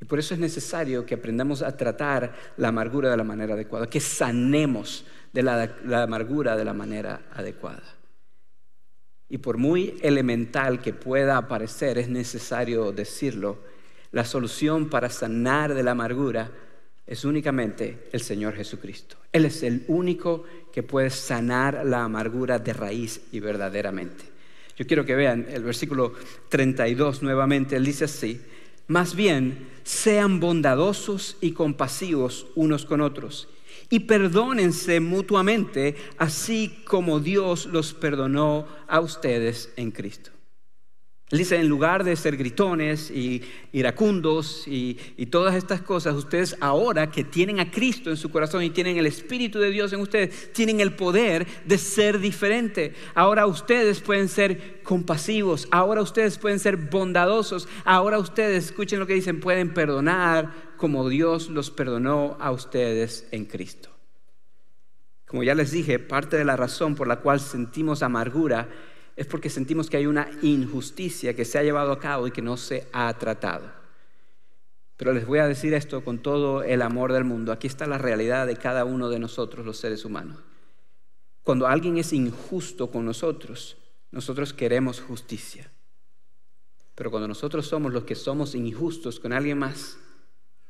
Y 0.00 0.06
por 0.06 0.18
eso 0.18 0.34
es 0.34 0.40
necesario 0.40 1.04
que 1.04 1.14
aprendamos 1.14 1.62
a 1.62 1.76
tratar 1.76 2.34
la 2.56 2.68
amargura 2.68 3.10
de 3.10 3.16
la 3.16 3.24
manera 3.24 3.54
adecuada, 3.54 3.88
que 3.88 4.00
sanemos 4.00 5.04
de 5.32 5.42
la, 5.42 5.76
amargura 6.02 6.56
de 6.56 6.64
la 6.64 6.72
manera 6.72 7.22
adecuada. 7.32 7.82
Y 9.28 9.38
por 9.38 9.58
muy 9.58 9.96
elemental 10.00 10.80
que 10.80 10.92
pueda 10.92 11.46
parecer, 11.46 11.98
es 11.98 12.08
necesario 12.08 12.92
decirlo, 12.92 13.58
la 14.10 14.24
solución 14.24 14.88
para 14.88 15.08
sanar 15.10 15.74
de 15.74 15.82
la 15.82 15.92
amargura 15.92 16.50
es 17.06 17.24
únicamente 17.24 18.08
el 18.12 18.20
Señor 18.22 18.54
Jesucristo. 18.54 19.16
Él 19.32 19.44
es 19.44 19.62
el 19.62 19.84
único 19.88 20.44
que 20.72 20.82
puede 20.82 21.10
sanar 21.10 21.82
la 21.84 22.04
amargura 22.04 22.58
de 22.58 22.72
raíz 22.72 23.20
y 23.30 23.38
verdaderamente. 23.38 24.24
Yo 24.76 24.86
quiero 24.86 25.04
que 25.04 25.14
vean 25.14 25.46
el 25.50 25.62
versículo 25.62 26.14
32 26.48 27.22
nuevamente. 27.22 27.76
Él 27.76 27.84
dice 27.84 28.06
así, 28.06 28.40
más 28.90 29.14
bien, 29.14 29.68
sean 29.84 30.40
bondadosos 30.40 31.36
y 31.40 31.52
compasivos 31.52 32.48
unos 32.56 32.84
con 32.84 33.00
otros 33.00 33.46
y 33.88 34.00
perdónense 34.00 34.98
mutuamente, 34.98 35.94
así 36.18 36.82
como 36.84 37.20
Dios 37.20 37.66
los 37.66 37.94
perdonó 37.94 38.66
a 38.88 38.98
ustedes 38.98 39.72
en 39.76 39.92
Cristo. 39.92 40.32
Él 41.30 41.38
dice, 41.38 41.60
en 41.60 41.68
lugar 41.68 42.02
de 42.02 42.16
ser 42.16 42.36
gritones 42.36 43.08
y 43.08 43.42
iracundos 43.70 44.64
y, 44.66 44.94
todas 45.26 45.54
estas 45.54 45.80
cosas, 45.80 46.16
ustedes 46.16 46.56
ahora 46.60 47.12
que 47.12 47.22
tienen 47.22 47.60
a 47.60 47.70
Cristo 47.70 48.10
en 48.10 48.16
su 48.16 48.32
corazón 48.32 48.64
y 48.64 48.70
tienen 48.70 48.96
el 48.96 49.06
Espíritu 49.06 49.60
de 49.60 49.70
Dios 49.70 49.92
en 49.92 50.00
ustedes, 50.00 50.52
tienen 50.52 50.80
el 50.80 50.92
poder 50.94 51.46
de 51.64 51.78
ser 51.78 52.18
diferente. 52.18 52.94
Ahora 53.14 53.46
ustedes 53.46 54.00
pueden 54.00 54.28
ser 54.28 54.82
compasivos, 54.82 55.68
ahora 55.70 56.02
ustedes 56.02 56.36
pueden 56.36 56.58
ser 56.58 56.76
bondadosos, 56.76 57.68
ahora 57.84 58.18
ustedes, 58.18 58.66
escuchen 58.66 58.98
lo 58.98 59.06
que 59.06 59.14
dicen, 59.14 59.38
pueden 59.38 59.72
perdonar 59.72 60.72
como 60.78 61.08
Dios 61.08 61.48
los 61.48 61.70
perdonó 61.70 62.38
a 62.40 62.50
ustedes 62.50 63.28
en 63.30 63.44
Cristo. 63.44 63.90
Como 65.26 65.44
ya 65.44 65.54
les 65.54 65.70
dije, 65.70 66.00
parte 66.00 66.36
de 66.36 66.44
la 66.44 66.56
razón 66.56 66.96
por 66.96 67.06
la 67.06 67.20
cual 67.20 67.38
sentimos 67.38 68.02
amargura 68.02 68.68
es 69.20 69.26
porque 69.26 69.50
sentimos 69.50 69.90
que 69.90 69.98
hay 69.98 70.06
una 70.06 70.30
injusticia 70.40 71.36
que 71.36 71.44
se 71.44 71.58
ha 71.58 71.62
llevado 71.62 71.92
a 71.92 72.00
cabo 72.00 72.26
y 72.26 72.30
que 72.30 72.40
no 72.40 72.56
se 72.56 72.88
ha 72.90 73.12
tratado. 73.18 73.70
Pero 74.96 75.12
les 75.12 75.26
voy 75.26 75.40
a 75.40 75.46
decir 75.46 75.74
esto 75.74 76.02
con 76.02 76.20
todo 76.20 76.62
el 76.62 76.80
amor 76.80 77.12
del 77.12 77.24
mundo. 77.24 77.52
Aquí 77.52 77.66
está 77.66 77.86
la 77.86 77.98
realidad 77.98 78.46
de 78.46 78.56
cada 78.56 78.86
uno 78.86 79.10
de 79.10 79.18
nosotros, 79.18 79.66
los 79.66 79.76
seres 79.76 80.06
humanos. 80.06 80.38
Cuando 81.42 81.66
alguien 81.66 81.98
es 81.98 82.14
injusto 82.14 82.90
con 82.90 83.04
nosotros, 83.04 83.76
nosotros 84.10 84.54
queremos 84.54 85.02
justicia. 85.02 85.70
Pero 86.94 87.10
cuando 87.10 87.28
nosotros 87.28 87.66
somos 87.66 87.92
los 87.92 88.04
que 88.04 88.14
somos 88.14 88.54
injustos 88.54 89.20
con 89.20 89.34
alguien 89.34 89.58
más, 89.58 89.98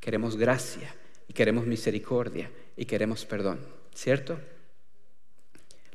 queremos 0.00 0.36
gracia 0.36 0.92
y 1.28 1.34
queremos 1.34 1.66
misericordia 1.66 2.50
y 2.76 2.84
queremos 2.84 3.24
perdón. 3.24 3.60
¿Cierto? 3.94 4.40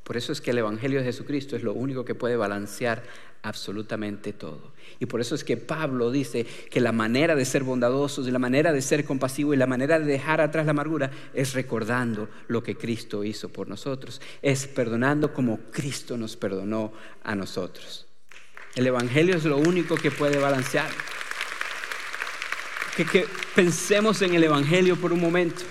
Por 0.05 0.17
eso 0.17 0.31
es 0.31 0.39
que 0.39 0.51
el 0.51 0.59
Evangelio 0.59 0.99
de 0.99 1.05
Jesucristo 1.05 1.55
es 1.55 1.63
lo 1.63 1.73
único 1.73 2.05
que 2.05 2.13
puede 2.13 2.37
balancear 2.37 3.01
absolutamente 3.41 4.33
todo. 4.33 4.71
Y 4.99 5.07
por 5.07 5.19
eso 5.19 5.33
es 5.33 5.43
que 5.43 5.57
Pablo 5.57 6.11
dice 6.11 6.45
que 6.69 6.79
la 6.79 6.91
manera 6.91 7.33
de 7.35 7.43
ser 7.43 7.63
bondadosos 7.63 8.27
la 8.27 8.37
manera 8.37 8.71
de 8.71 8.83
ser 8.83 9.03
compasivo 9.03 9.51
y 9.51 9.57
la 9.57 9.65
manera 9.65 9.97
de 9.97 10.05
dejar 10.05 10.41
atrás 10.41 10.67
la 10.67 10.71
amargura 10.73 11.09
es 11.33 11.55
recordando 11.55 12.29
lo 12.47 12.61
que 12.61 12.75
Cristo 12.75 13.23
hizo 13.23 13.49
por 13.49 13.67
nosotros, 13.67 14.21
es 14.43 14.67
perdonando 14.67 15.33
como 15.33 15.57
Cristo 15.71 16.17
nos 16.17 16.37
perdonó 16.37 16.93
a 17.23 17.33
nosotros. 17.33 18.05
El 18.75 18.85
Evangelio 18.85 19.35
es 19.35 19.45
lo 19.45 19.57
único 19.57 19.95
que 19.95 20.11
puede 20.11 20.37
balancear. 20.37 20.89
Que 22.95 23.25
pensemos 23.55 24.21
en 24.21 24.35
el 24.35 24.43
Evangelio 24.43 24.97
por 24.97 25.11
un 25.11 25.19
momento. 25.19 25.63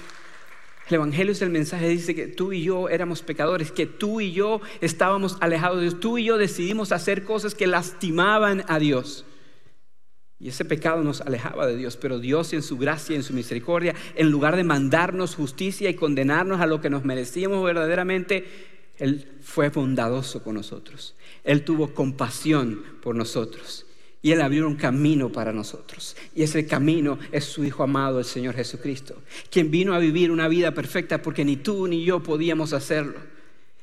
El 0.88 0.96
Evangelio 0.96 1.32
es 1.32 1.40
el 1.40 1.50
mensaje, 1.50 1.88
dice 1.88 2.14
que 2.14 2.26
tú 2.26 2.52
y 2.52 2.62
yo 2.62 2.88
éramos 2.90 3.22
pecadores, 3.22 3.72
que 3.72 3.86
tú 3.86 4.20
y 4.20 4.32
yo 4.32 4.60
estábamos 4.82 5.38
alejados 5.40 5.78
de 5.78 5.82
Dios, 5.84 6.00
tú 6.00 6.18
y 6.18 6.24
yo 6.24 6.36
decidimos 6.36 6.92
hacer 6.92 7.24
cosas 7.24 7.54
que 7.54 7.66
lastimaban 7.66 8.64
a 8.68 8.78
Dios. 8.78 9.24
Y 10.38 10.48
ese 10.48 10.66
pecado 10.66 11.02
nos 11.02 11.22
alejaba 11.22 11.66
de 11.66 11.76
Dios, 11.76 11.96
pero 11.96 12.18
Dios 12.18 12.52
en 12.52 12.62
su 12.62 12.76
gracia, 12.76 13.16
en 13.16 13.22
su 13.22 13.32
misericordia, 13.32 13.94
en 14.14 14.30
lugar 14.30 14.56
de 14.56 14.64
mandarnos 14.64 15.36
justicia 15.36 15.88
y 15.88 15.94
condenarnos 15.94 16.60
a 16.60 16.66
lo 16.66 16.82
que 16.82 16.90
nos 16.90 17.04
merecíamos 17.04 17.64
verdaderamente, 17.64 18.44
Él 18.98 19.26
fue 19.40 19.70
bondadoso 19.70 20.42
con 20.42 20.56
nosotros. 20.56 21.14
Él 21.44 21.64
tuvo 21.64 21.94
compasión 21.94 22.84
por 23.00 23.14
nosotros. 23.14 23.83
Y 24.24 24.32
Él 24.32 24.40
abrió 24.40 24.66
un 24.66 24.76
camino 24.76 25.28
para 25.28 25.52
nosotros. 25.52 26.16
Y 26.34 26.42
ese 26.42 26.66
camino 26.66 27.18
es 27.30 27.44
su 27.44 27.62
Hijo 27.62 27.82
amado, 27.82 28.18
el 28.18 28.24
Señor 28.24 28.54
Jesucristo, 28.54 29.20
quien 29.50 29.70
vino 29.70 29.92
a 29.92 29.98
vivir 29.98 30.30
una 30.30 30.48
vida 30.48 30.72
perfecta 30.72 31.20
porque 31.20 31.44
ni 31.44 31.56
tú 31.56 31.86
ni 31.86 32.06
yo 32.06 32.22
podíamos 32.22 32.72
hacerlo. 32.72 33.20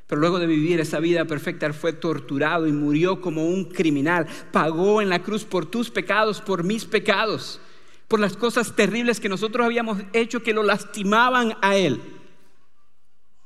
Pero 0.07 0.19
luego 0.19 0.39
de 0.39 0.47
vivir 0.47 0.79
esa 0.79 0.99
vida 0.99 1.25
perfecta, 1.25 1.67
Él 1.67 1.75
fue 1.75 1.93
torturado 1.93 2.65
y 2.65 2.71
murió 2.71 3.21
como 3.21 3.45
un 3.45 3.65
criminal. 3.65 4.25
Pagó 4.51 4.99
en 4.99 5.09
la 5.09 5.21
cruz 5.21 5.45
por 5.45 5.67
tus 5.67 5.91
pecados, 5.91 6.41
por 6.41 6.63
mis 6.63 6.85
pecados, 6.85 7.61
por 8.07 8.19
las 8.19 8.35
cosas 8.35 8.75
terribles 8.75 9.19
que 9.19 9.29
nosotros 9.29 9.63
habíamos 9.63 9.99
hecho 10.11 10.41
que 10.41 10.53
lo 10.53 10.63
lastimaban 10.63 11.53
a 11.61 11.75
Él. 11.75 12.01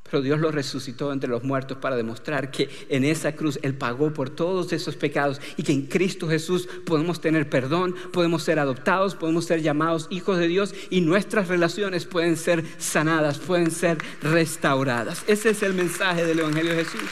Pero 0.09 0.21
Dios 0.21 0.39
lo 0.39 0.51
resucitó 0.51 1.11
entre 1.11 1.29
los 1.29 1.43
muertos 1.43 1.79
para 1.79 1.95
demostrar 1.95 2.51
que 2.51 2.69
en 2.89 3.03
esa 3.03 3.33
cruz 3.35 3.57
Él 3.63 3.73
pagó 3.73 4.13
por 4.13 4.29
todos 4.29 4.71
esos 4.71 4.95
pecados 4.95 5.41
y 5.57 5.63
que 5.63 5.71
en 5.71 5.87
Cristo 5.87 6.27
Jesús 6.27 6.69
podemos 6.85 7.19
tener 7.19 7.49
perdón, 7.49 7.95
podemos 8.13 8.43
ser 8.43 8.59
adoptados, 8.59 9.15
podemos 9.15 9.45
ser 9.45 9.61
llamados 9.61 10.07
hijos 10.11 10.37
de 10.37 10.47
Dios 10.47 10.75
y 10.91 11.01
nuestras 11.01 11.47
relaciones 11.47 12.05
pueden 12.05 12.37
ser 12.37 12.63
sanadas, 12.77 13.39
pueden 13.39 13.71
ser 13.71 13.97
restauradas. 14.21 15.23
Ese 15.27 15.49
es 15.49 15.63
el 15.63 15.73
mensaje 15.73 16.23
del 16.23 16.39
Evangelio 16.39 16.75
de 16.75 16.85
Jesús 16.85 17.09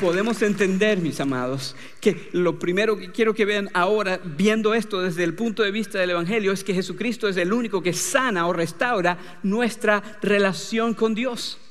podemos 0.00 0.42
entender, 0.42 0.98
mis 0.98 1.20
amados, 1.20 1.74
que 2.02 2.28
lo 2.32 2.58
primero 2.58 2.98
que 2.98 3.12
quiero 3.12 3.32
que 3.32 3.44
vean 3.44 3.70
ahora, 3.74 4.20
viendo 4.24 4.74
esto 4.74 5.00
desde 5.00 5.22
el 5.22 5.34
punto 5.34 5.62
de 5.62 5.70
vista 5.70 6.00
del 6.00 6.10
Evangelio, 6.10 6.50
es 6.50 6.64
que 6.64 6.74
Jesucristo 6.74 7.28
es 7.28 7.36
el 7.36 7.52
único 7.52 7.80
que 7.80 7.92
sana 7.92 8.48
o 8.48 8.52
restaura 8.52 9.16
nuestra 9.44 10.02
relación 10.20 10.94
con 10.94 11.14
Dios. 11.14 11.61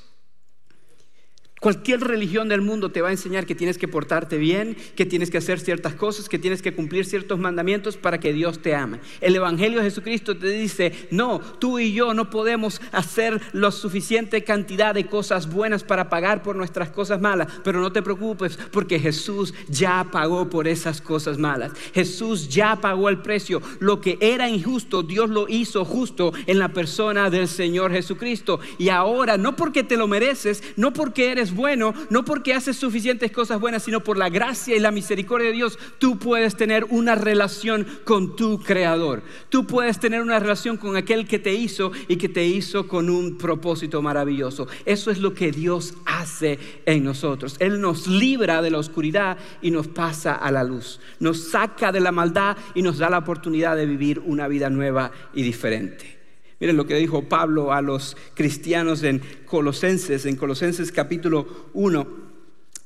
Cualquier 1.61 2.01
religión 2.01 2.49
del 2.49 2.61
mundo 2.61 2.89
te 2.89 3.03
va 3.03 3.09
a 3.09 3.11
enseñar 3.11 3.45
que 3.45 3.53
tienes 3.53 3.77
que 3.77 3.87
portarte 3.87 4.39
bien, 4.39 4.75
que 4.95 5.05
tienes 5.05 5.29
que 5.29 5.37
hacer 5.37 5.59
ciertas 5.59 5.93
cosas, 5.93 6.27
que 6.27 6.39
tienes 6.39 6.63
que 6.63 6.73
cumplir 6.73 7.05
ciertos 7.05 7.37
mandamientos 7.37 7.97
para 7.97 8.19
que 8.19 8.33
Dios 8.33 8.63
te 8.63 8.73
ame. 8.73 8.99
El 9.21 9.35
Evangelio 9.35 9.77
de 9.77 9.83
Jesucristo 9.83 10.35
te 10.35 10.47
dice, 10.47 10.91
no, 11.11 11.39
tú 11.39 11.77
y 11.77 11.93
yo 11.93 12.15
no 12.15 12.31
podemos 12.31 12.81
hacer 12.91 13.39
la 13.53 13.69
suficiente 13.69 14.43
cantidad 14.43 14.95
de 14.95 15.05
cosas 15.05 15.53
buenas 15.53 15.83
para 15.83 16.09
pagar 16.09 16.41
por 16.41 16.55
nuestras 16.55 16.89
cosas 16.89 17.21
malas, 17.21 17.47
pero 17.63 17.79
no 17.79 17.91
te 17.91 18.01
preocupes 18.01 18.57
porque 18.71 18.99
Jesús 18.99 19.53
ya 19.67 20.07
pagó 20.11 20.49
por 20.49 20.67
esas 20.67 20.99
cosas 20.99 21.37
malas. 21.37 21.73
Jesús 21.93 22.49
ya 22.49 22.81
pagó 22.81 23.07
el 23.07 23.19
precio. 23.19 23.61
Lo 23.77 24.01
que 24.01 24.17
era 24.19 24.49
injusto, 24.49 25.03
Dios 25.03 25.29
lo 25.29 25.47
hizo 25.47 25.85
justo 25.85 26.33
en 26.47 26.57
la 26.57 26.69
persona 26.69 27.29
del 27.29 27.47
Señor 27.47 27.91
Jesucristo. 27.91 28.59
Y 28.79 28.89
ahora, 28.89 29.37
no 29.37 29.55
porque 29.55 29.83
te 29.83 29.95
lo 29.95 30.07
mereces, 30.07 30.63
no 30.75 30.91
porque 30.91 31.31
eres 31.31 31.50
bueno, 31.53 31.93
no 32.09 32.25
porque 32.25 32.53
haces 32.53 32.77
suficientes 32.77 33.31
cosas 33.31 33.59
buenas, 33.59 33.83
sino 33.83 34.01
por 34.01 34.17
la 34.17 34.29
gracia 34.29 34.75
y 34.75 34.79
la 34.79 34.91
misericordia 34.91 35.47
de 35.47 35.53
Dios, 35.53 35.77
tú 35.99 36.17
puedes 36.17 36.55
tener 36.55 36.85
una 36.89 37.15
relación 37.15 37.87
con 38.03 38.35
tu 38.35 38.59
Creador. 38.59 39.23
Tú 39.49 39.65
puedes 39.65 39.99
tener 39.99 40.21
una 40.21 40.39
relación 40.39 40.77
con 40.77 40.95
aquel 40.95 41.27
que 41.27 41.39
te 41.39 41.53
hizo 41.53 41.91
y 42.07 42.17
que 42.17 42.29
te 42.29 42.45
hizo 42.45 42.87
con 42.87 43.09
un 43.09 43.37
propósito 43.37 44.01
maravilloso. 44.01 44.67
Eso 44.85 45.11
es 45.11 45.19
lo 45.19 45.33
que 45.33 45.51
Dios 45.51 45.95
hace 46.05 46.59
en 46.85 47.03
nosotros. 47.03 47.55
Él 47.59 47.81
nos 47.81 48.07
libra 48.07 48.61
de 48.61 48.71
la 48.71 48.79
oscuridad 48.79 49.37
y 49.61 49.71
nos 49.71 49.87
pasa 49.87 50.33
a 50.33 50.51
la 50.51 50.63
luz. 50.63 50.99
Nos 51.19 51.49
saca 51.49 51.91
de 51.91 51.99
la 51.99 52.11
maldad 52.11 52.57
y 52.75 52.81
nos 52.81 52.97
da 52.97 53.09
la 53.09 53.19
oportunidad 53.19 53.75
de 53.75 53.85
vivir 53.85 54.19
una 54.19 54.47
vida 54.47 54.69
nueva 54.69 55.11
y 55.33 55.43
diferente. 55.43 56.20
Miren 56.61 56.77
lo 56.77 56.85
que 56.85 56.95
dijo 56.95 57.23
Pablo 57.23 57.73
a 57.73 57.81
los 57.81 58.15
cristianos 58.35 59.01
en 59.01 59.19
Colosenses, 59.45 60.27
en 60.27 60.35
Colosenses 60.35 60.91
capítulo 60.91 61.69
1, 61.73 62.07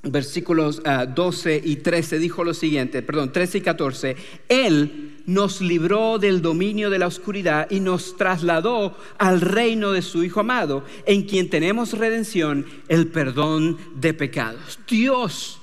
versículos 0.03 0.81
12 0.81 1.55
ah, 1.55 1.61
y 1.61 1.75
13, 1.75 2.17
dijo 2.19 2.45
lo 2.45 2.53
siguiente, 2.53 3.01
perdón, 3.01 3.33
13 3.33 3.57
y 3.57 3.61
14, 3.61 4.15
Él 4.47 5.17
nos 5.25 5.59
libró 5.59 6.19
del 6.19 6.41
dominio 6.41 6.89
de 6.89 6.99
la 6.99 7.07
oscuridad 7.07 7.69
y 7.69 7.81
nos 7.81 8.15
trasladó 8.15 8.95
al 9.17 9.41
reino 9.41 9.91
de 9.91 10.01
su 10.01 10.23
Hijo 10.23 10.39
amado, 10.39 10.85
en 11.05 11.23
quien 11.23 11.49
tenemos 11.49 11.91
redención, 11.97 12.65
el 12.87 13.07
perdón 13.07 13.77
de 13.95 14.13
pecados. 14.13 14.79
Dios 14.87 15.59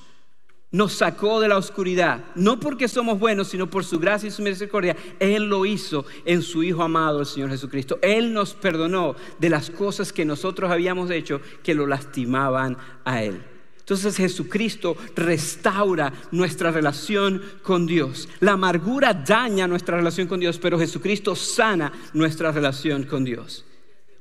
nos 0.73 0.95
sacó 0.95 1.39
de 1.39 1.49
la 1.49 1.59
oscuridad, 1.59 2.25
no 2.35 2.59
porque 2.59 2.89
somos 2.89 3.19
buenos, 3.19 3.49
sino 3.49 3.69
por 3.69 3.85
su 3.85 3.99
gracia 3.99 4.29
y 4.29 4.33
su 4.33 4.43
misericordia. 4.43 4.97
Él 5.21 5.45
lo 5.45 5.67
hizo 5.67 6.05
en 6.25 6.43
su 6.43 6.63
Hijo 6.63 6.83
amado, 6.83 7.21
el 7.21 7.27
Señor 7.27 7.51
Jesucristo. 7.51 7.99
Él 8.03 8.33
nos 8.33 8.55
perdonó 8.55 9.15
de 9.39 9.51
las 9.51 9.71
cosas 9.71 10.13
que 10.13 10.25
nosotros 10.25 10.71
habíamos 10.71 11.11
hecho 11.11 11.41
que 11.63 11.75
lo 11.75 11.87
lastimaban 11.87 12.77
a 13.05 13.23
Él. 13.23 13.43
Entonces 13.79 14.17
Jesucristo 14.17 14.97
restaura 15.15 16.13
nuestra 16.31 16.71
relación 16.71 17.43
con 17.63 17.87
Dios. 17.87 18.29
La 18.41 18.53
amargura 18.53 19.13
daña 19.13 19.67
nuestra 19.67 19.97
relación 19.97 20.29
con 20.29 20.41
Dios, 20.41 20.59
pero 20.59 20.79
Jesucristo 20.79 21.37
sana 21.37 21.93
nuestra 22.15 22.53
relación 22.53 23.03
con 23.03 23.25
Dios. 23.25 23.65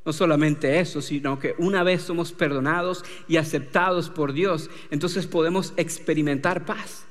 No 0.04 0.14
solamente 0.14 0.80
eso, 0.80 1.02
sino 1.02 1.38
que 1.38 1.54
una 1.60 1.84
vez 1.84 2.02
somos 2.02 2.32
perdonados 2.32 3.06
y 3.28 3.38
aceptados 3.38 4.10
por 4.10 4.34
Dios, 4.34 4.70
entonces 4.90 5.28
podemos 5.28 5.74
experimentar 5.78 6.66
paz. 6.66 7.06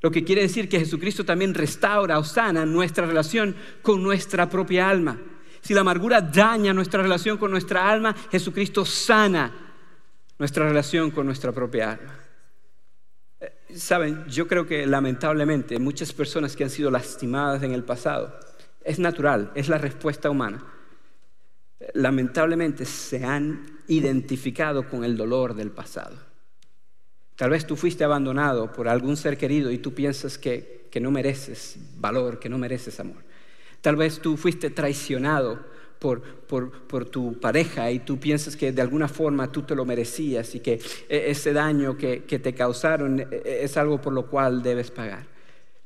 Lo 0.00 0.10
que 0.10 0.24
quiere 0.24 0.42
decir 0.42 0.68
que 0.68 0.78
Jesucristo 0.78 1.24
también 1.24 1.54
restaura 1.54 2.18
o 2.18 2.24
sana 2.24 2.64
nuestra 2.64 3.06
relación 3.06 3.54
con 3.82 4.02
nuestra 4.02 4.48
propia 4.48 4.88
alma. 4.88 5.18
Si 5.60 5.74
la 5.74 5.80
amargura 5.80 6.20
daña 6.20 6.72
nuestra 6.72 7.02
relación 7.02 7.36
con 7.36 7.50
nuestra 7.50 7.90
alma, 7.90 8.14
Jesucristo 8.30 8.84
sana 8.84 9.52
nuestra 10.38 10.66
relación 10.66 11.10
con 11.10 11.26
nuestra 11.26 11.52
propia 11.52 11.92
alma. 11.92 12.18
Eh, 13.40 13.52
saben, 13.76 14.24
yo 14.28 14.46
creo 14.46 14.66
que 14.66 14.86
lamentablemente 14.86 15.78
muchas 15.78 16.12
personas 16.12 16.56
que 16.56 16.64
han 16.64 16.70
sido 16.70 16.90
lastimadas 16.90 17.62
en 17.62 17.72
el 17.72 17.84
pasado, 17.84 18.38
es 18.82 18.98
natural, 18.98 19.52
es 19.54 19.68
la 19.68 19.78
respuesta 19.78 20.28
humana 20.28 20.73
lamentablemente 21.92 22.84
se 22.84 23.24
han 23.24 23.66
identificado 23.88 24.88
con 24.88 25.04
el 25.04 25.16
dolor 25.16 25.54
del 25.54 25.70
pasado. 25.70 26.16
Tal 27.36 27.50
vez 27.50 27.66
tú 27.66 27.76
fuiste 27.76 28.04
abandonado 28.04 28.72
por 28.72 28.88
algún 28.88 29.16
ser 29.16 29.36
querido 29.36 29.70
y 29.70 29.78
tú 29.78 29.92
piensas 29.92 30.38
que, 30.38 30.88
no 31.00 31.10
mereces 31.10 31.76
valor, 31.96 32.38
que 32.38 32.48
no 32.48 32.56
mereces 32.56 33.00
amor. 33.00 33.24
Tal 33.80 33.96
vez 33.96 34.20
tú 34.20 34.36
fuiste 34.36 34.70
traicionado 34.70 35.58
por, 35.98 36.22
tu 37.10 37.40
pareja 37.40 37.90
y 37.90 37.98
tú 37.98 38.20
piensas 38.20 38.56
que 38.56 38.70
de 38.70 38.82
alguna 38.82 39.08
forma 39.08 39.50
tú 39.50 39.62
te 39.62 39.74
lo 39.74 39.84
merecías 39.84 40.54
y 40.54 40.60
que 40.60 40.80
e, 41.08 41.30
ese 41.30 41.52
daño 41.52 41.96
que 41.96 42.20
te 42.20 42.54
causaron 42.54 43.20
e, 43.20 43.26
es 43.42 43.76
algo 43.76 44.00
por 44.00 44.12
lo 44.12 44.26
cual 44.26 44.62
debes 44.62 44.90
pagar. 44.92 45.33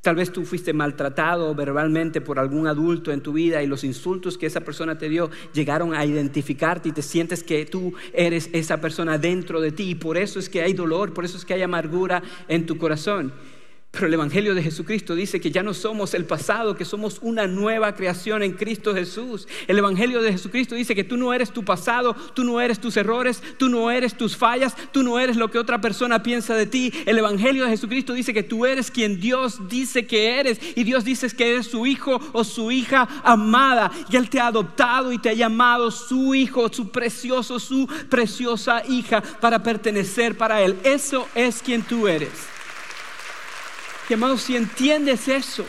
Tal 0.09 0.17
vez 0.17 0.33
tú 0.33 0.47
fuiste 0.47 0.73
maltratado 0.73 1.55
verbalmente 1.55 2.23
por 2.23 2.39
algún 2.39 2.67
adulto 2.67 3.13
en 3.13 3.21
tu 3.21 3.35
vida 3.35 3.63
y 3.63 3.67
los 3.67 3.85
insultos 3.85 4.39
que 4.39 4.47
esa 4.47 4.63
persona 4.63 4.97
te 4.97 5.11
dio 5.11 5.29
llegaron 5.53 5.93
a 5.93 6.03
identificarte 6.07 6.89
y 6.89 6.93
te 6.93 7.03
sientes 7.03 7.43
que 7.43 7.67
tú 7.67 7.93
eres 8.15 8.49
esa 8.55 8.81
persona 8.81 9.19
dentro 9.19 9.61
de 9.61 9.71
ti 9.71 9.91
y 9.91 9.95
por 9.97 10.17
eso 10.17 10.39
es 10.39 10.49
que 10.49 10.63
hay 10.63 10.73
dolor, 10.73 11.13
por 11.13 11.27
eso 11.27 11.37
es 11.37 11.45
que 11.45 11.53
hay 11.53 11.61
amargura 11.61 12.23
en 12.49 12.65
tu 12.65 12.79
corazón. 12.79 13.35
Pero 13.91 14.07
el 14.07 14.15
Evangelio 14.15 14.55
de 14.55 14.63
Jesucristo 14.63 15.15
dice 15.15 15.41
que 15.41 15.51
ya 15.51 15.63
no 15.63 15.73
somos 15.73 16.13
el 16.13 16.27
pasado, 16.27 16.77
que 16.77 16.85
somos 16.85 17.19
una 17.23 17.47
nueva 17.47 17.95
creación 17.95 18.43
en 18.43 18.53
Cristo 18.53 18.95
Jesús. 18.95 19.49
El 19.67 19.79
Evangelio 19.79 20.21
de 20.21 20.31
Jesucristo 20.31 20.75
dice 20.75 20.95
que 20.95 21.05
tú 21.05 21.17
no 21.17 21.33
eres 21.33 21.51
tu 21.51 21.65
pasado, 21.65 22.15
tú 22.35 22.45
no 22.45 22.61
eres 22.61 22.81
tus 22.81 22.99
errores, 22.99 23.43
tú 23.57 23.71
no 23.71 23.91
eres 23.91 24.15
tus 24.15 24.37
fallas, 24.37 24.77
tú 24.93 25.03
no 25.03 25.19
eres 25.19 25.37
lo 25.37 25.51
que 25.51 25.59
otra 25.59 25.81
persona 25.81 26.23
piensa 26.23 26.55
de 26.55 26.67
ti. 26.67 26.93
El 27.07 27.17
Evangelio 27.17 27.65
de 27.65 27.71
Jesucristo 27.71 28.13
dice 28.13 28.35
que 28.35 28.43
tú 28.43 28.67
eres 28.67 28.91
quien 28.91 29.21
Dios 29.21 29.69
dice 29.71 30.07
que 30.07 30.39
eres 30.39 30.61
y 30.77 30.85
Dios 30.85 31.03
dice 31.05 31.31
que 31.31 31.55
eres 31.55 31.67
su 31.67 31.87
hijo 31.87 32.21
o 32.33 32.45
su 32.45 32.71
hija 32.71 33.09
amada 33.25 33.91
y 34.11 34.17
Él 34.17 34.29
te 34.29 34.39
ha 34.39 34.49
adoptado 34.49 35.13
y 35.13 35.19
te 35.19 35.31
ha 35.31 35.35
llamado 35.35 35.91
su 35.91 36.35
hijo, 36.35 36.71
su 36.71 36.91
precioso, 36.91 37.59
su 37.59 37.89
preciosa 38.11 38.83
hija 38.87 39.23
para 39.23 39.63
pertenecer 39.63 40.37
para 40.37 40.61
Él. 40.61 40.77
Eso 40.85 41.27
es 41.35 41.63
quien 41.63 41.83
tú 41.83 42.07
eres. 42.07 42.58
Y 44.09 44.13
hermanos, 44.15 44.43
si 44.43 44.57
entiendes 44.57 45.29
eso, 45.29 45.67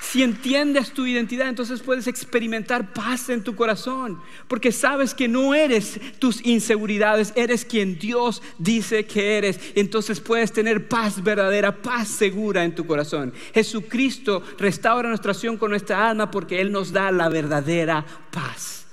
si 0.00 0.22
entiendes 0.22 0.92
tu 0.92 1.06
identidad, 1.06 1.48
entonces 1.48 1.82
puedes 1.82 2.08
experimentar 2.08 2.92
paz 2.92 3.28
en 3.28 3.44
tu 3.44 3.54
corazón, 3.54 4.20
porque 4.48 4.72
sabes 4.72 5.14
que 5.14 5.28
no 5.28 5.54
eres 5.54 6.00
tus 6.18 6.44
inseguridades, 6.44 7.32
eres 7.36 7.64
quien 7.64 7.98
Dios 7.98 8.42
dice 8.58 9.06
que 9.06 9.38
eres. 9.38 9.60
Entonces 9.76 10.18
puedes 10.18 10.52
tener 10.52 10.88
paz 10.88 11.22
verdadera, 11.22 11.82
paz 11.82 12.08
segura 12.08 12.64
en 12.64 12.74
tu 12.74 12.86
corazón. 12.86 13.32
Jesucristo 13.54 14.42
restaura 14.58 15.08
nuestra 15.08 15.32
acción 15.32 15.56
con 15.56 15.70
nuestra 15.70 16.10
alma 16.10 16.30
porque 16.30 16.60
Él 16.60 16.72
nos 16.72 16.92
da 16.92 17.12
la 17.12 17.28
verdadera 17.28 18.04
paz. 18.32 18.86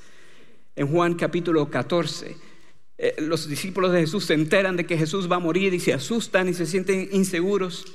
En 0.76 0.88
Juan 0.88 1.16
capítulo 1.16 1.70
14, 1.70 2.38
eh, 3.00 3.16
los 3.20 3.48
discípulos 3.48 3.92
de 3.92 4.02
Jesús 4.02 4.26
se 4.26 4.36
enteran 4.36 4.76
de 4.76 4.86
que 4.86 4.98
Jesús 4.98 5.32
va 5.32 5.38
a 5.38 5.40
morir 5.40 5.74
y 5.74 5.80
se 5.80 5.94
asustan 5.94 6.50
y 6.50 6.54
se 6.54 6.68
sienten 6.68 7.10
inseguros. 7.12 7.86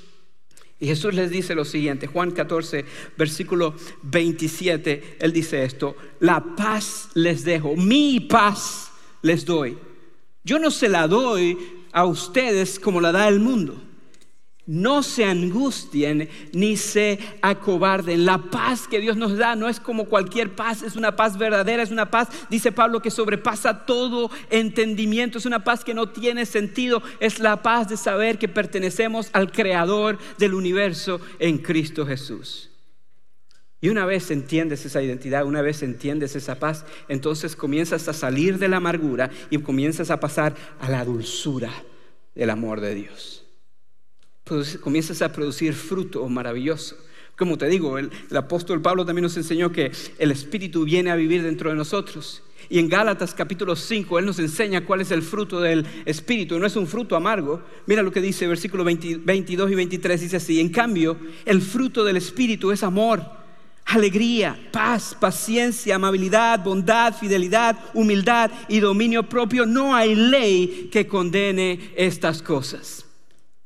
Y 0.83 0.87
Jesús 0.89 1.15
les 1.15 1.31
dice 1.31 1.55
lo 1.55 1.65
siguiente, 1.65 2.09
Juan 2.09 2.33
14, 2.33 2.85
versículo 3.17 3.73
27, 4.03 5.19
Él 5.21 5.33
dice 5.33 5.63
esto, 5.63 5.95
la 6.19 6.57
paz 6.57 7.09
les 7.15 7.45
dejo, 7.45 7.77
mi 7.77 8.19
paz 8.19 8.91
les 9.23 9.45
doy. 9.45 9.79
Yo 10.43 10.59
no 10.59 10.73
se 10.73 10.89
la 10.89 11.07
doy 11.07 11.57
a 11.93 12.05
ustedes 12.05 12.81
como 12.81 13.01
la 13.01 13.13
da 13.13 13.29
el 13.29 13.39
mundo. 13.39 13.81
No 14.67 15.03
se 15.03 15.25
angustien 15.25 16.29
ni 16.53 16.77
se 16.77 17.19
acobarden. 17.43 18.25
La 18.25 18.39
paz 18.39 18.87
que 18.87 19.01
Dios 19.01 19.17
nos 19.17 19.37
da 19.37 19.57
no 19.57 19.69
es 19.69 19.81
como 19.81 20.05
cualquier 20.05 20.55
paz, 20.55 20.83
es 20.85 20.95
una 20.95 21.17
paz 21.17 21.37
verdadera, 21.37 21.83
es 21.83 21.91
una 21.91 22.11
paz, 22.11 22.29
dice 22.49 22.71
Pablo, 22.71 23.03
que 23.03 23.11
sobrepasa 23.11 23.85
todo 23.85 24.31
entendimiento, 24.51 25.39
es 25.39 25.47
una 25.47 25.65
paz 25.65 25.83
que 25.83 25.95
no 25.95 26.11
tiene 26.11 26.47
sentido, 26.47 27.03
es 27.19 27.41
la 27.41 27.61
paz 27.61 27.89
de 27.89 27.97
saber 27.97 28.39
que 28.39 28.47
pertenecemos 28.47 29.31
al 29.33 29.51
Creador 29.51 30.19
del 30.39 30.55
universo 30.55 31.21
en 31.41 31.59
Cristo 31.59 32.07
Jesús. 32.07 32.71
Y 33.81 33.89
una 33.89 34.07
vez 34.07 34.31
entiendes 34.31 34.87
esa 34.87 35.03
identidad, 35.03 35.45
una 35.45 35.61
vez 35.61 35.83
entiendes 35.83 36.37
esa 36.37 36.61
paz, 36.61 36.85
entonces 37.09 37.57
comienzas 37.57 38.07
a 38.07 38.13
salir 38.13 38.61
de 38.61 38.69
la 38.69 38.77
amargura 38.77 39.29
y 39.51 39.59
comienzas 39.59 40.13
a 40.13 40.21
pasar 40.21 40.55
a 40.79 40.89
la 40.89 41.05
dulzura 41.05 41.73
del 42.37 42.51
amor 42.51 42.81
de 42.81 42.95
Dios 42.95 43.42
comienzas 44.81 45.23
a 45.23 45.33
producir 45.33 45.75
fruto 45.75 46.29
maravilloso. 46.29 46.97
Como 47.37 47.57
te 47.59 47.67
digo, 47.67 47.99
el, 47.99 48.11
apóstol 48.37 48.83
Pablo 48.83 49.05
también 49.05 49.25
nos 49.25 49.37
enseñó 49.37 49.73
que 49.73 49.91
el 50.19 50.31
Espíritu 50.31 50.85
viene 50.85 51.11
a 51.11 51.17
vivir 51.17 51.43
dentro 51.43 51.71
de 51.71 51.77
nosotros. 51.77 52.43
Y 52.69 52.79
en 52.79 52.89
Gálatas 52.89 53.35
capítulo 53.35 53.75
5, 53.75 54.19
Él 54.19 54.27
nos 54.27 54.39
enseña 54.39 54.85
cuál 54.85 55.01
es 55.01 55.11
el 55.11 55.23
fruto 55.23 55.61
del 55.61 55.85
Espíritu. 56.05 56.59
No 56.59 56.67
es 56.67 56.77
un 56.77 56.87
fruto 56.87 57.17
amargo. 57.17 57.63
Mira 57.87 58.03
lo 58.03 58.13
que 58.13 58.21
dice 58.21 58.47
versículos 58.47 58.87
22 58.87 59.71
y 59.71 59.75
23. 59.75 60.21
Dice 60.21 60.37
así, 60.37 60.61
en 60.61 60.69
cambio, 60.69 61.17
el 61.45 61.61
fruto 61.61 62.05
del 62.05 62.17
Espíritu 62.17 62.71
es 62.71 62.83
amor 62.83 63.43
alegría, 63.85 64.59
paz, 64.71 65.17
paciencia, 65.19 65.97
amabilidad, 65.97 66.63
bondad, 66.63 67.15
fidelidad, 67.15 67.79
humildad 67.95 68.51
y 68.69 68.81
dominio 68.81 69.29
propio. 69.29 69.67
No 69.67 69.95
hay 69.95 70.15
ley 70.15 70.89
que 70.91 71.07
condene 71.07 71.93
estas 71.97 72.43
cosas. 72.43 73.05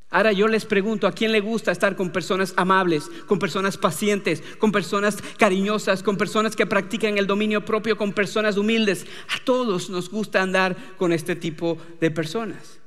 Ahora 0.08 0.32
yo 0.32 0.46
les 0.46 0.64
pregunto, 0.64 1.08
¿a 1.08 1.12
quién 1.12 1.32
le 1.32 1.40
gusta 1.40 1.72
estar 1.72 1.96
con 1.96 2.10
personas 2.10 2.54
amables, 2.56 3.10
con 3.26 3.40
personas 3.40 3.76
pacientes, 3.76 4.42
con 4.58 4.70
personas 4.70 5.18
cariñosas, 5.36 6.02
con 6.02 6.16
personas 6.16 6.54
que 6.54 6.64
practican 6.64 7.18
el 7.18 7.26
dominio 7.26 7.64
propio, 7.64 7.96
con 7.96 8.12
personas 8.12 8.56
humildes? 8.56 9.04
A 9.34 9.44
todos 9.44 9.90
nos 9.90 10.08
gusta 10.08 10.40
andar 10.40 10.76
con 10.96 11.12
este 11.12 11.34
tipo 11.34 11.76
de 12.00 12.12
personas. 12.12 12.78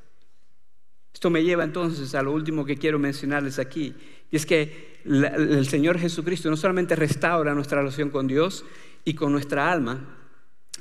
Esto 1.14 1.30
me 1.30 1.44
lleva 1.44 1.66
entonces 1.66 2.16
a 2.16 2.24
lo 2.24 2.32
último 2.32 2.64
que 2.64 2.78
quiero 2.78 3.00
mencionarles 3.00 3.60
aquí, 3.60 3.94
y 4.32 4.36
es 4.38 4.46
que 4.46 5.02
el 5.04 5.68
Señor 5.68 6.00
Jesucristo 6.00 6.50
no 6.50 6.56
solamente 6.56 6.96
restaura 6.96 7.54
nuestra 7.54 7.80
relación 7.80 8.10
con 8.10 8.28
Dios 8.28 8.64
y 9.04 9.14
con 9.14 9.34
nuestra 9.34 9.70
alma, 9.72 10.18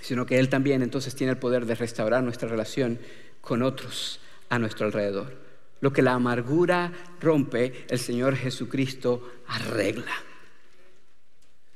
sino 0.00 0.24
que 0.26 0.38
Él 0.38 0.48
también 0.48 0.82
entonces 0.82 1.16
tiene 1.16 1.32
el 1.32 1.38
poder 1.38 1.66
de 1.66 1.74
restaurar 1.74 2.22
nuestra 2.22 2.48
relación 2.48 3.00
con 3.40 3.62
otros 3.62 4.20
a 4.48 4.60
nuestro 4.60 4.86
alrededor. 4.86 5.47
Lo 5.80 5.92
que 5.92 6.02
la 6.02 6.14
amargura 6.14 6.92
rompe, 7.20 7.86
el 7.88 7.98
Señor 7.98 8.36
Jesucristo 8.36 9.22
arregla. 9.46 10.12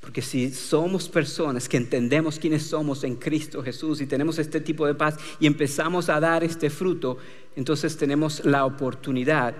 Porque 0.01 0.21
si 0.21 0.51
somos 0.51 1.07
personas 1.07 1.69
que 1.69 1.77
entendemos 1.77 2.37
quiénes 2.37 2.63
somos 2.63 3.05
en 3.05 3.15
Cristo 3.15 3.63
Jesús 3.63 4.01
y 4.01 4.05
tenemos 4.05 4.37
este 4.37 4.59
tipo 4.59 4.85
de 4.85 4.95
paz 4.95 5.15
y 5.39 5.47
empezamos 5.47 6.09
a 6.09 6.19
dar 6.19 6.43
este 6.43 6.69
fruto, 6.69 7.17
entonces 7.55 7.95
tenemos 7.95 8.43
la 8.43 8.65
oportunidad 8.65 9.55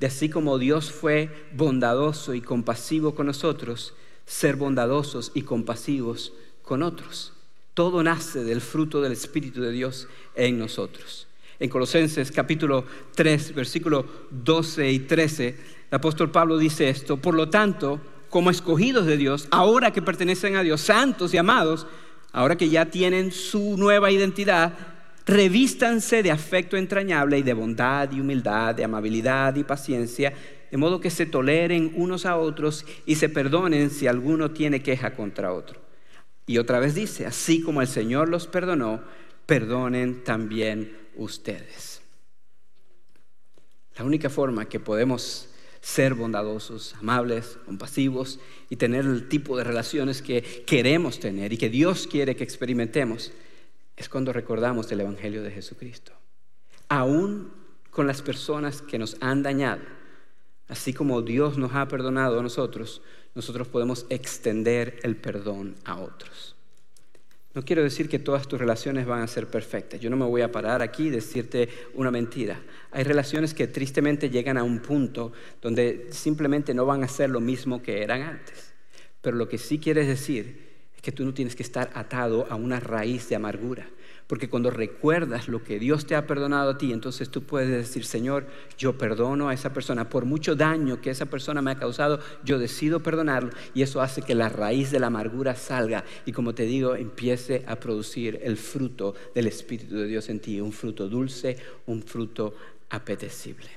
de 0.00 0.06
así 0.06 0.30
como 0.30 0.56
Dios 0.56 0.90
fue 0.90 1.48
bondadoso 1.54 2.32
y 2.32 2.40
compasivo 2.40 3.14
con 3.14 3.26
nosotros, 3.26 3.94
ser 4.24 4.56
bondadosos 4.56 5.30
y 5.34 5.42
compasivos 5.42 6.32
con 6.62 6.82
otros. 6.82 7.34
Todo 7.74 8.02
nace 8.02 8.44
del 8.44 8.62
fruto 8.62 9.02
del 9.02 9.12
Espíritu 9.12 9.60
de 9.60 9.72
Dios 9.72 10.08
en 10.34 10.58
nosotros 10.58 11.28
en 11.62 11.68
Colosenses 11.68 12.32
capítulo 12.32 12.84
3, 13.14 13.54
versículo 13.54 14.04
12 14.30 14.90
y 14.90 14.98
13, 14.98 15.48
el 15.90 15.94
apóstol 15.94 16.32
Pablo 16.32 16.58
dice 16.58 16.88
esto, 16.88 17.18
por 17.18 17.34
lo 17.34 17.50
tanto, 17.50 18.00
como 18.30 18.50
escogidos 18.50 19.06
de 19.06 19.16
Dios, 19.16 19.46
ahora 19.52 19.92
que 19.92 20.02
pertenecen 20.02 20.56
a 20.56 20.64
Dios, 20.64 20.80
santos 20.80 21.32
y 21.32 21.38
amados, 21.38 21.86
ahora 22.32 22.56
que 22.56 22.68
ya 22.68 22.86
tienen 22.86 23.30
su 23.30 23.76
nueva 23.76 24.10
identidad, 24.10 24.72
revístanse 25.24 26.24
de 26.24 26.32
afecto 26.32 26.76
entrañable 26.76 27.38
y 27.38 27.42
de 27.42 27.54
bondad 27.54 28.10
y 28.10 28.18
humildad, 28.18 28.74
de 28.74 28.82
amabilidad 28.82 29.54
y 29.54 29.62
paciencia, 29.62 30.32
de 30.68 30.76
modo 30.76 31.00
que 31.00 31.10
se 31.10 31.26
toleren 31.26 31.92
unos 31.94 32.26
a 32.26 32.38
otros 32.38 32.84
y 33.06 33.14
se 33.14 33.28
perdonen 33.28 33.90
si 33.90 34.08
alguno 34.08 34.50
tiene 34.50 34.82
queja 34.82 35.14
contra 35.14 35.52
otro. 35.52 35.80
Y 36.44 36.58
otra 36.58 36.80
vez 36.80 36.96
dice, 36.96 37.24
así 37.24 37.62
como 37.62 37.82
el 37.82 37.86
Señor 37.86 38.28
los 38.28 38.48
perdonó, 38.48 39.00
perdonen 39.46 40.24
también 40.24 41.01
ustedes. 41.16 42.02
La 43.96 44.04
única 44.04 44.30
forma 44.30 44.68
que 44.68 44.80
podemos 44.80 45.48
ser 45.80 46.14
bondadosos, 46.14 46.94
amables, 46.94 47.58
compasivos 47.66 48.38
y 48.70 48.76
tener 48.76 49.04
el 49.04 49.28
tipo 49.28 49.56
de 49.56 49.64
relaciones 49.64 50.22
que 50.22 50.64
queremos 50.64 51.18
tener 51.18 51.52
y 51.52 51.58
que 51.58 51.68
Dios 51.68 52.06
quiere 52.06 52.36
que 52.36 52.44
experimentemos 52.44 53.32
es 53.96 54.08
cuando 54.08 54.32
recordamos 54.32 54.90
el 54.92 55.00
Evangelio 55.00 55.42
de 55.42 55.50
Jesucristo. 55.50 56.12
Aún 56.88 57.52
con 57.90 58.06
las 58.06 58.22
personas 58.22 58.80
que 58.80 58.98
nos 58.98 59.16
han 59.20 59.42
dañado, 59.42 59.82
así 60.68 60.94
como 60.94 61.20
Dios 61.20 61.58
nos 61.58 61.74
ha 61.74 61.88
perdonado 61.88 62.38
a 62.38 62.42
nosotros, 62.42 63.02
nosotros 63.34 63.68
podemos 63.68 64.06
extender 64.08 64.98
el 65.02 65.16
perdón 65.16 65.74
a 65.84 65.98
otros. 65.98 66.51
No 67.54 67.62
quiero 67.64 67.82
decir 67.82 68.08
que 68.08 68.18
todas 68.18 68.48
tus 68.48 68.58
relaciones 68.58 69.06
van 69.06 69.20
a 69.20 69.26
ser 69.26 69.46
perfectas. 69.46 70.00
Yo 70.00 70.08
no 70.08 70.16
me 70.16 70.24
voy 70.24 70.40
a 70.40 70.50
parar 70.50 70.80
aquí 70.80 71.08
y 71.08 71.10
decirte 71.10 71.68
una 71.94 72.10
mentira. 72.10 72.60
Hay 72.90 73.04
relaciones 73.04 73.52
que 73.52 73.66
tristemente 73.66 74.30
llegan 74.30 74.56
a 74.56 74.62
un 74.62 74.80
punto 74.80 75.32
donde 75.60 76.06
simplemente 76.10 76.72
no 76.72 76.86
van 76.86 77.04
a 77.04 77.08
ser 77.08 77.28
lo 77.28 77.40
mismo 77.40 77.82
que 77.82 78.02
eran 78.02 78.22
antes. 78.22 78.72
Pero 79.20 79.36
lo 79.36 79.48
que 79.48 79.58
sí 79.58 79.78
quieres 79.78 80.06
decir 80.06 80.71
que 81.02 81.12
tú 81.12 81.24
no 81.24 81.34
tienes 81.34 81.56
que 81.56 81.64
estar 81.64 81.90
atado 81.94 82.46
a 82.48 82.54
una 82.54 82.80
raíz 82.80 83.28
de 83.28 83.36
amargura. 83.36 83.88
Porque 84.28 84.48
cuando 84.48 84.70
recuerdas 84.70 85.48
lo 85.48 85.62
que 85.62 85.78
Dios 85.78 86.06
te 86.06 86.14
ha 86.14 86.26
perdonado 86.26 86.70
a 86.70 86.78
ti, 86.78 86.92
entonces 86.92 87.28
tú 87.28 87.42
puedes 87.42 87.68
decir, 87.68 88.04
Señor, 88.04 88.46
yo 88.78 88.96
perdono 88.96 89.48
a 89.48 89.52
esa 89.54 89.74
persona. 89.74 90.08
Por 90.08 90.24
mucho 90.24 90.54
daño 90.54 91.00
que 91.00 91.10
esa 91.10 91.26
persona 91.26 91.60
me 91.60 91.72
ha 91.72 91.78
causado, 91.78 92.20
yo 92.44 92.58
decido 92.58 93.02
perdonarlo. 93.02 93.50
Y 93.74 93.82
eso 93.82 94.00
hace 94.00 94.22
que 94.22 94.34
la 94.34 94.48
raíz 94.48 94.90
de 94.90 95.00
la 95.00 95.08
amargura 95.08 95.56
salga 95.56 96.04
y, 96.24 96.32
como 96.32 96.54
te 96.54 96.62
digo, 96.62 96.94
empiece 96.94 97.64
a 97.66 97.76
producir 97.76 98.40
el 98.42 98.56
fruto 98.56 99.14
del 99.34 99.48
Espíritu 99.48 99.96
de 99.96 100.06
Dios 100.06 100.28
en 100.28 100.40
ti. 100.40 100.60
Un 100.60 100.72
fruto 100.72 101.08
dulce, 101.08 101.58
un 101.86 102.02
fruto 102.02 102.54
apetecible. 102.90 103.68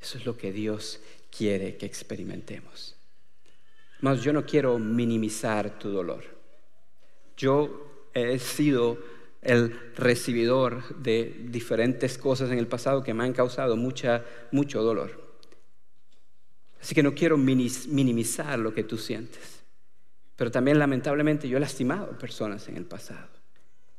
Eso 0.00 0.18
es 0.18 0.26
lo 0.26 0.36
que 0.36 0.52
Dios 0.52 1.00
quiere 1.30 1.76
que 1.76 1.86
experimentemos. 1.86 2.96
Mas 4.00 4.22
yo 4.22 4.32
no 4.32 4.44
quiero 4.44 4.78
minimizar 4.78 5.78
tu 5.78 5.90
dolor. 5.90 6.39
Yo 7.40 8.10
he 8.12 8.38
sido 8.38 8.98
el 9.40 9.72
recibidor 9.96 10.94
de 10.96 11.46
diferentes 11.48 12.18
cosas 12.18 12.50
en 12.50 12.58
el 12.58 12.66
pasado 12.66 13.02
que 13.02 13.14
me 13.14 13.24
han 13.24 13.32
causado 13.32 13.76
mucha, 13.76 14.26
mucho 14.52 14.82
dolor. 14.82 15.38
Así 16.82 16.94
que 16.94 17.02
no 17.02 17.14
quiero 17.14 17.38
minimizar 17.38 18.58
lo 18.58 18.74
que 18.74 18.84
tú 18.84 18.98
sientes. 18.98 19.62
Pero 20.36 20.50
también 20.50 20.78
lamentablemente 20.78 21.48
yo 21.48 21.56
he 21.56 21.60
lastimado 21.60 22.18
personas 22.18 22.68
en 22.68 22.76
el 22.76 22.84
pasado. 22.84 23.28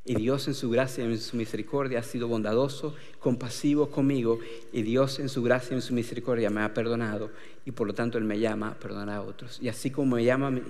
Y 0.06 0.15
Dios 0.15 0.47
en 0.47 0.54
su 0.54 0.69
gracia 0.69 1.04
y 1.04 1.08
en 1.08 1.19
su 1.19 1.36
misericordia 1.36 1.99
ha 1.99 2.04
sido 2.04 2.27
bondadoso, 2.27 2.95
compasivo 3.19 3.89
conmigo. 3.89 4.39
Y 4.71 4.84
Dios 4.84 5.17
en 5.19 5.30
su 5.30 5.41
gracia 5.41 5.73
y 5.73 5.75
en 5.77 5.82
su 5.82 5.95
misericordia 5.95 6.51
me 6.51 6.62
ha 6.62 6.75
perdonado. 6.75 7.32
Y 7.65 7.71
por 7.71 7.88
lo 7.88 7.95
tanto 7.95 8.19
Él 8.19 8.23
me 8.23 8.39
llama 8.39 8.69
a 8.69 8.80
perdonar 8.80 9.17
a 9.17 9.21
otros. 9.23 9.60
Y 9.63 9.67
así 9.67 9.89
como 9.89 10.15
me 10.15 10.23
llama 10.23 10.47
a 10.47 10.51
mí, 10.51 10.62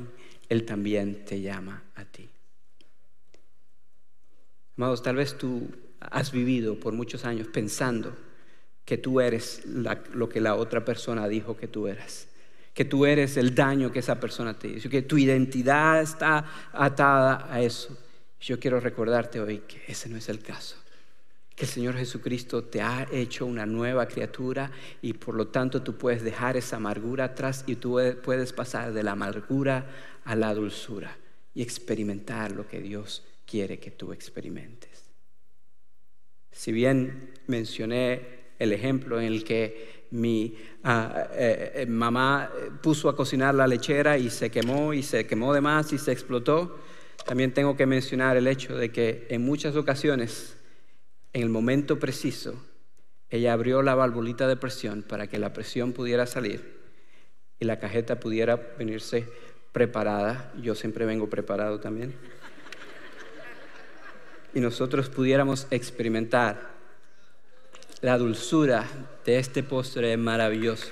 Él 0.47 0.65
también 0.65 1.25
te 1.25 1.41
llama 1.41 1.83
a 1.95 2.05
ti. 2.05 2.29
Amados, 4.77 5.03
tal 5.03 5.17
vez 5.17 5.37
tú 5.37 5.69
has 5.99 6.31
vivido 6.31 6.79
por 6.79 6.93
muchos 6.93 7.25
años 7.25 7.47
pensando 7.47 8.15
que 8.85 8.97
tú 8.97 9.21
eres 9.21 9.63
lo 9.65 10.29
que 10.29 10.41
la 10.41 10.55
otra 10.55 10.83
persona 10.83 11.27
dijo 11.27 11.55
que 11.55 11.67
tú 11.67 11.87
eras, 11.87 12.27
que 12.73 12.85
tú 12.85 13.05
eres 13.05 13.37
el 13.37 13.53
daño 13.53 13.91
que 13.91 13.99
esa 13.99 14.19
persona 14.19 14.57
te 14.57 14.69
hizo, 14.69 14.89
que 14.89 15.03
tu 15.03 15.17
identidad 15.17 16.01
está 16.01 16.45
atada 16.73 17.47
a 17.49 17.61
eso. 17.61 17.97
Yo 18.39 18.59
quiero 18.59 18.79
recordarte 18.79 19.39
hoy 19.39 19.59
que 19.59 19.83
ese 19.87 20.09
no 20.09 20.17
es 20.17 20.27
el 20.29 20.39
caso, 20.39 20.77
que 21.55 21.65
el 21.65 21.69
Señor 21.69 21.95
Jesucristo 21.95 22.63
te 22.63 22.81
ha 22.81 23.07
hecho 23.11 23.45
una 23.45 23.67
nueva 23.67 24.07
criatura 24.07 24.71
y 25.01 25.13
por 25.13 25.35
lo 25.35 25.49
tanto 25.49 25.83
tú 25.83 25.95
puedes 25.97 26.23
dejar 26.23 26.57
esa 26.57 26.77
amargura 26.77 27.25
atrás 27.25 27.63
y 27.67 27.75
tú 27.75 27.99
puedes 28.23 28.51
pasar 28.51 28.93
de 28.93 29.03
la 29.03 29.11
amargura 29.11 29.85
a 30.25 30.35
la 30.35 30.55
dulzura 30.55 31.15
y 31.53 31.61
experimentar 31.61 32.51
lo 32.53 32.67
que 32.67 32.81
Dios 32.81 33.23
quiere 33.51 33.79
que 33.79 33.91
tú 33.91 34.13
experimentes. 34.13 35.11
Si 36.53 36.71
bien 36.71 37.33
mencioné 37.47 38.53
el 38.57 38.71
ejemplo 38.71 39.19
en 39.19 39.27
el 39.27 39.43
que 39.43 40.05
mi 40.11 40.55
ah, 40.83 41.27
eh, 41.33 41.71
eh, 41.75 41.85
mamá 41.85 42.49
puso 42.81 43.09
a 43.09 43.15
cocinar 43.15 43.53
la 43.53 43.67
lechera 43.67 44.17
y 44.17 44.29
se 44.29 44.49
quemó 44.49 44.93
y 44.93 45.03
se 45.03 45.27
quemó 45.27 45.53
de 45.53 45.59
más 45.59 45.91
y 45.91 45.97
se 45.97 46.13
explotó, 46.13 46.79
también 47.25 47.53
tengo 47.53 47.75
que 47.75 47.85
mencionar 47.85 48.37
el 48.37 48.47
hecho 48.47 48.77
de 48.77 48.89
que 48.89 49.27
en 49.29 49.41
muchas 49.41 49.75
ocasiones, 49.75 50.55
en 51.33 51.41
el 51.41 51.49
momento 51.49 51.99
preciso, 51.99 52.55
ella 53.29 53.51
abrió 53.51 53.81
la 53.81 53.95
valvulita 53.95 54.47
de 54.47 54.55
presión 54.55 55.03
para 55.03 55.27
que 55.27 55.39
la 55.39 55.51
presión 55.51 55.91
pudiera 55.91 56.25
salir 56.25 56.79
y 57.59 57.65
la 57.65 57.79
cajeta 57.79 58.19
pudiera 58.19 58.55
venirse 58.77 59.27
preparada. 59.73 60.53
Yo 60.61 60.73
siempre 60.73 61.05
vengo 61.05 61.29
preparado 61.29 61.81
también 61.81 62.15
y 64.53 64.59
nosotros 64.59 65.09
pudiéramos 65.09 65.67
experimentar 65.71 66.71
la 68.01 68.17
dulzura 68.17 68.85
de 69.25 69.37
este 69.37 69.63
postre 69.63 70.17
maravilloso. 70.17 70.89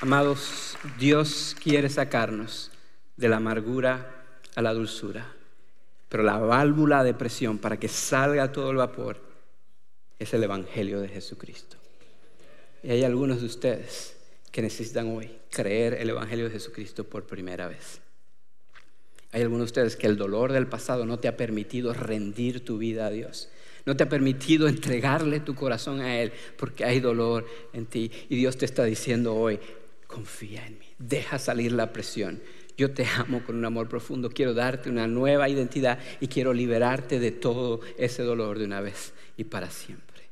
Amados, 0.00 0.76
Dios 0.98 1.54
quiere 1.62 1.88
sacarnos 1.88 2.72
de 3.16 3.28
la 3.28 3.36
amargura 3.36 4.24
a 4.56 4.62
la 4.62 4.74
dulzura, 4.74 5.32
pero 6.08 6.24
la 6.24 6.38
válvula 6.38 7.04
de 7.04 7.14
presión 7.14 7.58
para 7.58 7.78
que 7.78 7.88
salga 7.88 8.50
todo 8.50 8.70
el 8.70 8.78
vapor 8.78 9.20
es 10.18 10.34
el 10.34 10.42
Evangelio 10.42 11.00
de 11.00 11.08
Jesucristo. 11.08 11.76
Y 12.82 12.90
hay 12.90 13.04
algunos 13.04 13.40
de 13.40 13.46
ustedes 13.46 14.16
que 14.52 14.62
necesitan 14.62 15.08
hoy 15.08 15.30
creer 15.50 15.94
el 15.94 16.10
Evangelio 16.10 16.44
de 16.44 16.52
Jesucristo 16.52 17.04
por 17.04 17.26
primera 17.26 17.66
vez. 17.66 18.00
Hay 19.32 19.40
algunos 19.40 19.60
de 19.60 19.70
ustedes 19.70 19.96
que 19.96 20.06
el 20.06 20.18
dolor 20.18 20.52
del 20.52 20.66
pasado 20.66 21.06
no 21.06 21.18
te 21.18 21.26
ha 21.26 21.38
permitido 21.38 21.94
rendir 21.94 22.62
tu 22.62 22.76
vida 22.76 23.06
a 23.06 23.10
Dios. 23.10 23.48
No 23.86 23.96
te 23.96 24.04
ha 24.04 24.08
permitido 24.08 24.68
entregarle 24.68 25.40
tu 25.40 25.54
corazón 25.54 26.00
a 26.00 26.20
Él 26.20 26.32
porque 26.58 26.84
hay 26.84 27.00
dolor 27.00 27.46
en 27.72 27.86
ti. 27.86 28.12
Y 28.28 28.36
Dios 28.36 28.58
te 28.58 28.66
está 28.66 28.84
diciendo 28.84 29.34
hoy, 29.34 29.58
confía 30.06 30.66
en 30.66 30.78
mí, 30.78 30.86
deja 30.98 31.38
salir 31.38 31.72
la 31.72 31.90
presión. 31.90 32.42
Yo 32.76 32.92
te 32.92 33.06
amo 33.16 33.42
con 33.44 33.56
un 33.56 33.64
amor 33.64 33.88
profundo, 33.88 34.28
quiero 34.28 34.52
darte 34.52 34.90
una 34.90 35.06
nueva 35.06 35.48
identidad 35.48 35.98
y 36.20 36.28
quiero 36.28 36.52
liberarte 36.52 37.18
de 37.18 37.32
todo 37.32 37.80
ese 37.96 38.22
dolor 38.22 38.58
de 38.58 38.66
una 38.66 38.82
vez 38.82 39.14
y 39.38 39.44
para 39.44 39.70
siempre. 39.70 40.28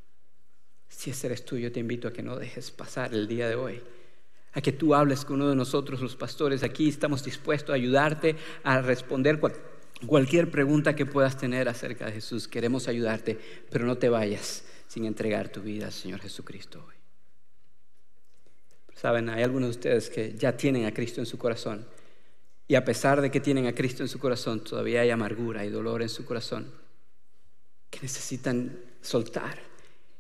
Si 0.88 1.10
ese 1.10 1.28
eres 1.28 1.46
tú, 1.46 1.56
yo 1.56 1.72
te 1.72 1.80
invito 1.80 2.08
a 2.08 2.12
que 2.12 2.22
no 2.22 2.36
dejes 2.36 2.70
pasar 2.70 3.14
el 3.14 3.26
día 3.26 3.48
de 3.48 3.54
hoy 3.54 3.80
a 4.52 4.60
que 4.60 4.72
tú 4.72 4.94
hables 4.94 5.24
con 5.24 5.36
uno 5.36 5.50
de 5.50 5.56
nosotros, 5.56 6.00
los 6.00 6.16
pastores. 6.16 6.62
Aquí 6.62 6.88
estamos 6.88 7.24
dispuestos 7.24 7.70
a 7.70 7.76
ayudarte 7.76 8.36
a 8.64 8.80
responder 8.80 9.40
cualquier 10.06 10.50
pregunta 10.50 10.96
que 10.96 11.06
puedas 11.06 11.36
tener 11.36 11.68
acerca 11.68 12.06
de 12.06 12.12
Jesús. 12.12 12.48
Queremos 12.48 12.88
ayudarte, 12.88 13.38
pero 13.70 13.86
no 13.86 13.96
te 13.96 14.08
vayas 14.08 14.64
sin 14.88 15.04
entregar 15.04 15.50
tu 15.50 15.60
vida 15.60 15.86
al 15.86 15.92
Señor 15.92 16.20
Jesucristo 16.20 16.84
hoy. 16.86 16.94
Saben, 18.94 19.30
hay 19.30 19.42
algunos 19.42 19.68
de 19.68 19.70
ustedes 19.70 20.10
que 20.10 20.34
ya 20.36 20.56
tienen 20.56 20.84
a 20.84 20.92
Cristo 20.92 21.20
en 21.20 21.26
su 21.26 21.38
corazón 21.38 21.86
y 22.68 22.74
a 22.74 22.84
pesar 22.84 23.20
de 23.20 23.30
que 23.30 23.40
tienen 23.40 23.66
a 23.66 23.74
Cristo 23.74 24.02
en 24.02 24.08
su 24.08 24.18
corazón, 24.18 24.62
todavía 24.62 25.00
hay 25.00 25.10
amargura 25.10 25.64
y 25.64 25.70
dolor 25.70 26.02
en 26.02 26.08
su 26.08 26.24
corazón 26.24 26.70
que 27.90 27.98
necesitan 28.02 28.78
soltar, 29.00 29.58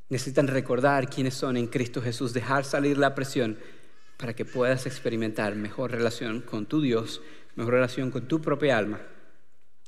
necesitan 0.08 0.48
recordar 0.48 1.08
quiénes 1.08 1.34
son 1.34 1.56
en 1.56 1.66
Cristo 1.68 2.02
Jesús, 2.02 2.32
dejar 2.32 2.64
salir 2.64 2.98
la 2.98 3.14
presión 3.14 3.58
para 4.20 4.34
que 4.34 4.44
puedas 4.44 4.84
experimentar 4.84 5.56
mejor 5.56 5.92
relación 5.92 6.42
con 6.42 6.66
tu 6.66 6.82
Dios, 6.82 7.22
mejor 7.56 7.72
relación 7.72 8.10
con 8.10 8.28
tu 8.28 8.42
propia 8.42 8.76
alma 8.76 9.00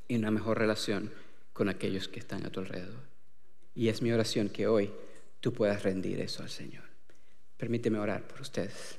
y 0.08 0.16
una 0.16 0.30
mejor 0.30 0.58
relación 0.58 1.12
con 1.52 1.68
aquellos 1.68 2.08
que 2.08 2.18
están 2.18 2.46
a 2.46 2.50
tu 2.50 2.60
alrededor. 2.60 3.02
Y 3.74 3.88
es 3.88 4.00
mi 4.00 4.10
oración 4.10 4.48
que 4.48 4.66
hoy 4.66 4.90
tú 5.40 5.52
puedas 5.52 5.82
rendir 5.82 6.18
eso 6.18 6.42
al 6.42 6.48
Señor. 6.48 6.84
Permíteme 7.58 7.98
orar 7.98 8.26
por 8.26 8.40
ustedes. 8.40 8.96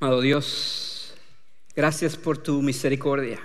Amado 0.00 0.22
Dios, 0.22 1.14
gracias 1.76 2.16
por 2.16 2.38
tu 2.38 2.62
misericordia. 2.62 3.40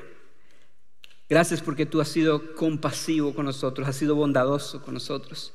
Gracias 1.28 1.62
porque 1.62 1.86
tú 1.86 2.00
has 2.00 2.08
sido 2.08 2.56
compasivo 2.56 3.36
con 3.36 3.46
nosotros, 3.46 3.86
has 3.86 3.98
sido 3.98 4.16
bondadoso 4.16 4.82
con 4.82 4.94
nosotros. 4.94 5.54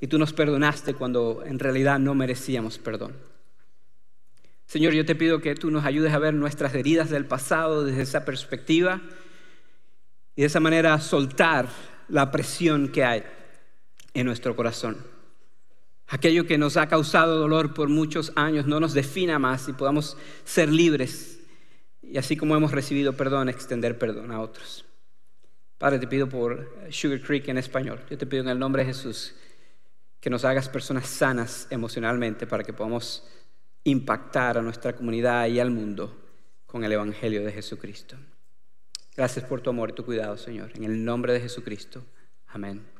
Y 0.00 0.06
tú 0.06 0.16
nos 0.16 0.32
perdonaste 0.32 0.94
cuando 0.94 1.42
en 1.44 1.58
realidad 1.58 1.98
no 1.98 2.14
merecíamos 2.14 2.78
perdón. 2.78 3.29
Señor, 4.70 4.92
yo 4.92 5.04
te 5.04 5.16
pido 5.16 5.40
que 5.40 5.56
tú 5.56 5.68
nos 5.72 5.84
ayudes 5.84 6.12
a 6.12 6.20
ver 6.20 6.32
nuestras 6.32 6.72
heridas 6.76 7.10
del 7.10 7.24
pasado 7.24 7.84
desde 7.84 8.02
esa 8.02 8.24
perspectiva 8.24 9.00
y 10.36 10.42
de 10.42 10.46
esa 10.46 10.60
manera 10.60 10.96
soltar 11.00 11.68
la 12.06 12.30
presión 12.30 12.86
que 12.86 13.02
hay 13.02 13.24
en 14.14 14.26
nuestro 14.26 14.54
corazón. 14.54 14.98
Aquello 16.06 16.46
que 16.46 16.56
nos 16.56 16.76
ha 16.76 16.86
causado 16.86 17.36
dolor 17.36 17.74
por 17.74 17.88
muchos 17.88 18.32
años 18.36 18.66
no 18.66 18.78
nos 18.78 18.94
defina 18.94 19.40
más 19.40 19.68
y 19.68 19.72
podamos 19.72 20.16
ser 20.44 20.68
libres 20.68 21.40
y 22.00 22.16
así 22.16 22.36
como 22.36 22.54
hemos 22.54 22.70
recibido 22.70 23.14
perdón, 23.14 23.48
extender 23.48 23.98
perdón 23.98 24.30
a 24.30 24.38
otros. 24.38 24.86
Padre, 25.78 25.98
te 25.98 26.06
pido 26.06 26.28
por 26.28 26.72
Sugar 26.90 27.20
Creek 27.20 27.48
en 27.48 27.58
español. 27.58 28.02
Yo 28.08 28.16
te 28.16 28.24
pido 28.24 28.44
en 28.44 28.50
el 28.50 28.58
nombre 28.60 28.84
de 28.84 28.92
Jesús 28.92 29.34
que 30.20 30.30
nos 30.30 30.44
hagas 30.44 30.68
personas 30.68 31.08
sanas 31.08 31.66
emocionalmente 31.70 32.46
para 32.46 32.62
que 32.62 32.72
podamos 32.72 33.24
impactar 33.84 34.58
a 34.58 34.62
nuestra 34.62 34.94
comunidad 34.94 35.46
y 35.46 35.58
al 35.60 35.70
mundo 35.70 36.16
con 36.66 36.84
el 36.84 36.92
Evangelio 36.92 37.44
de 37.44 37.52
Jesucristo. 37.52 38.16
Gracias 39.16 39.44
por 39.44 39.60
tu 39.60 39.70
amor 39.70 39.90
y 39.90 39.94
tu 39.94 40.04
cuidado, 40.04 40.36
Señor. 40.36 40.70
En 40.74 40.84
el 40.84 41.04
nombre 41.04 41.32
de 41.32 41.40
Jesucristo. 41.40 42.04
Amén. 42.48 42.99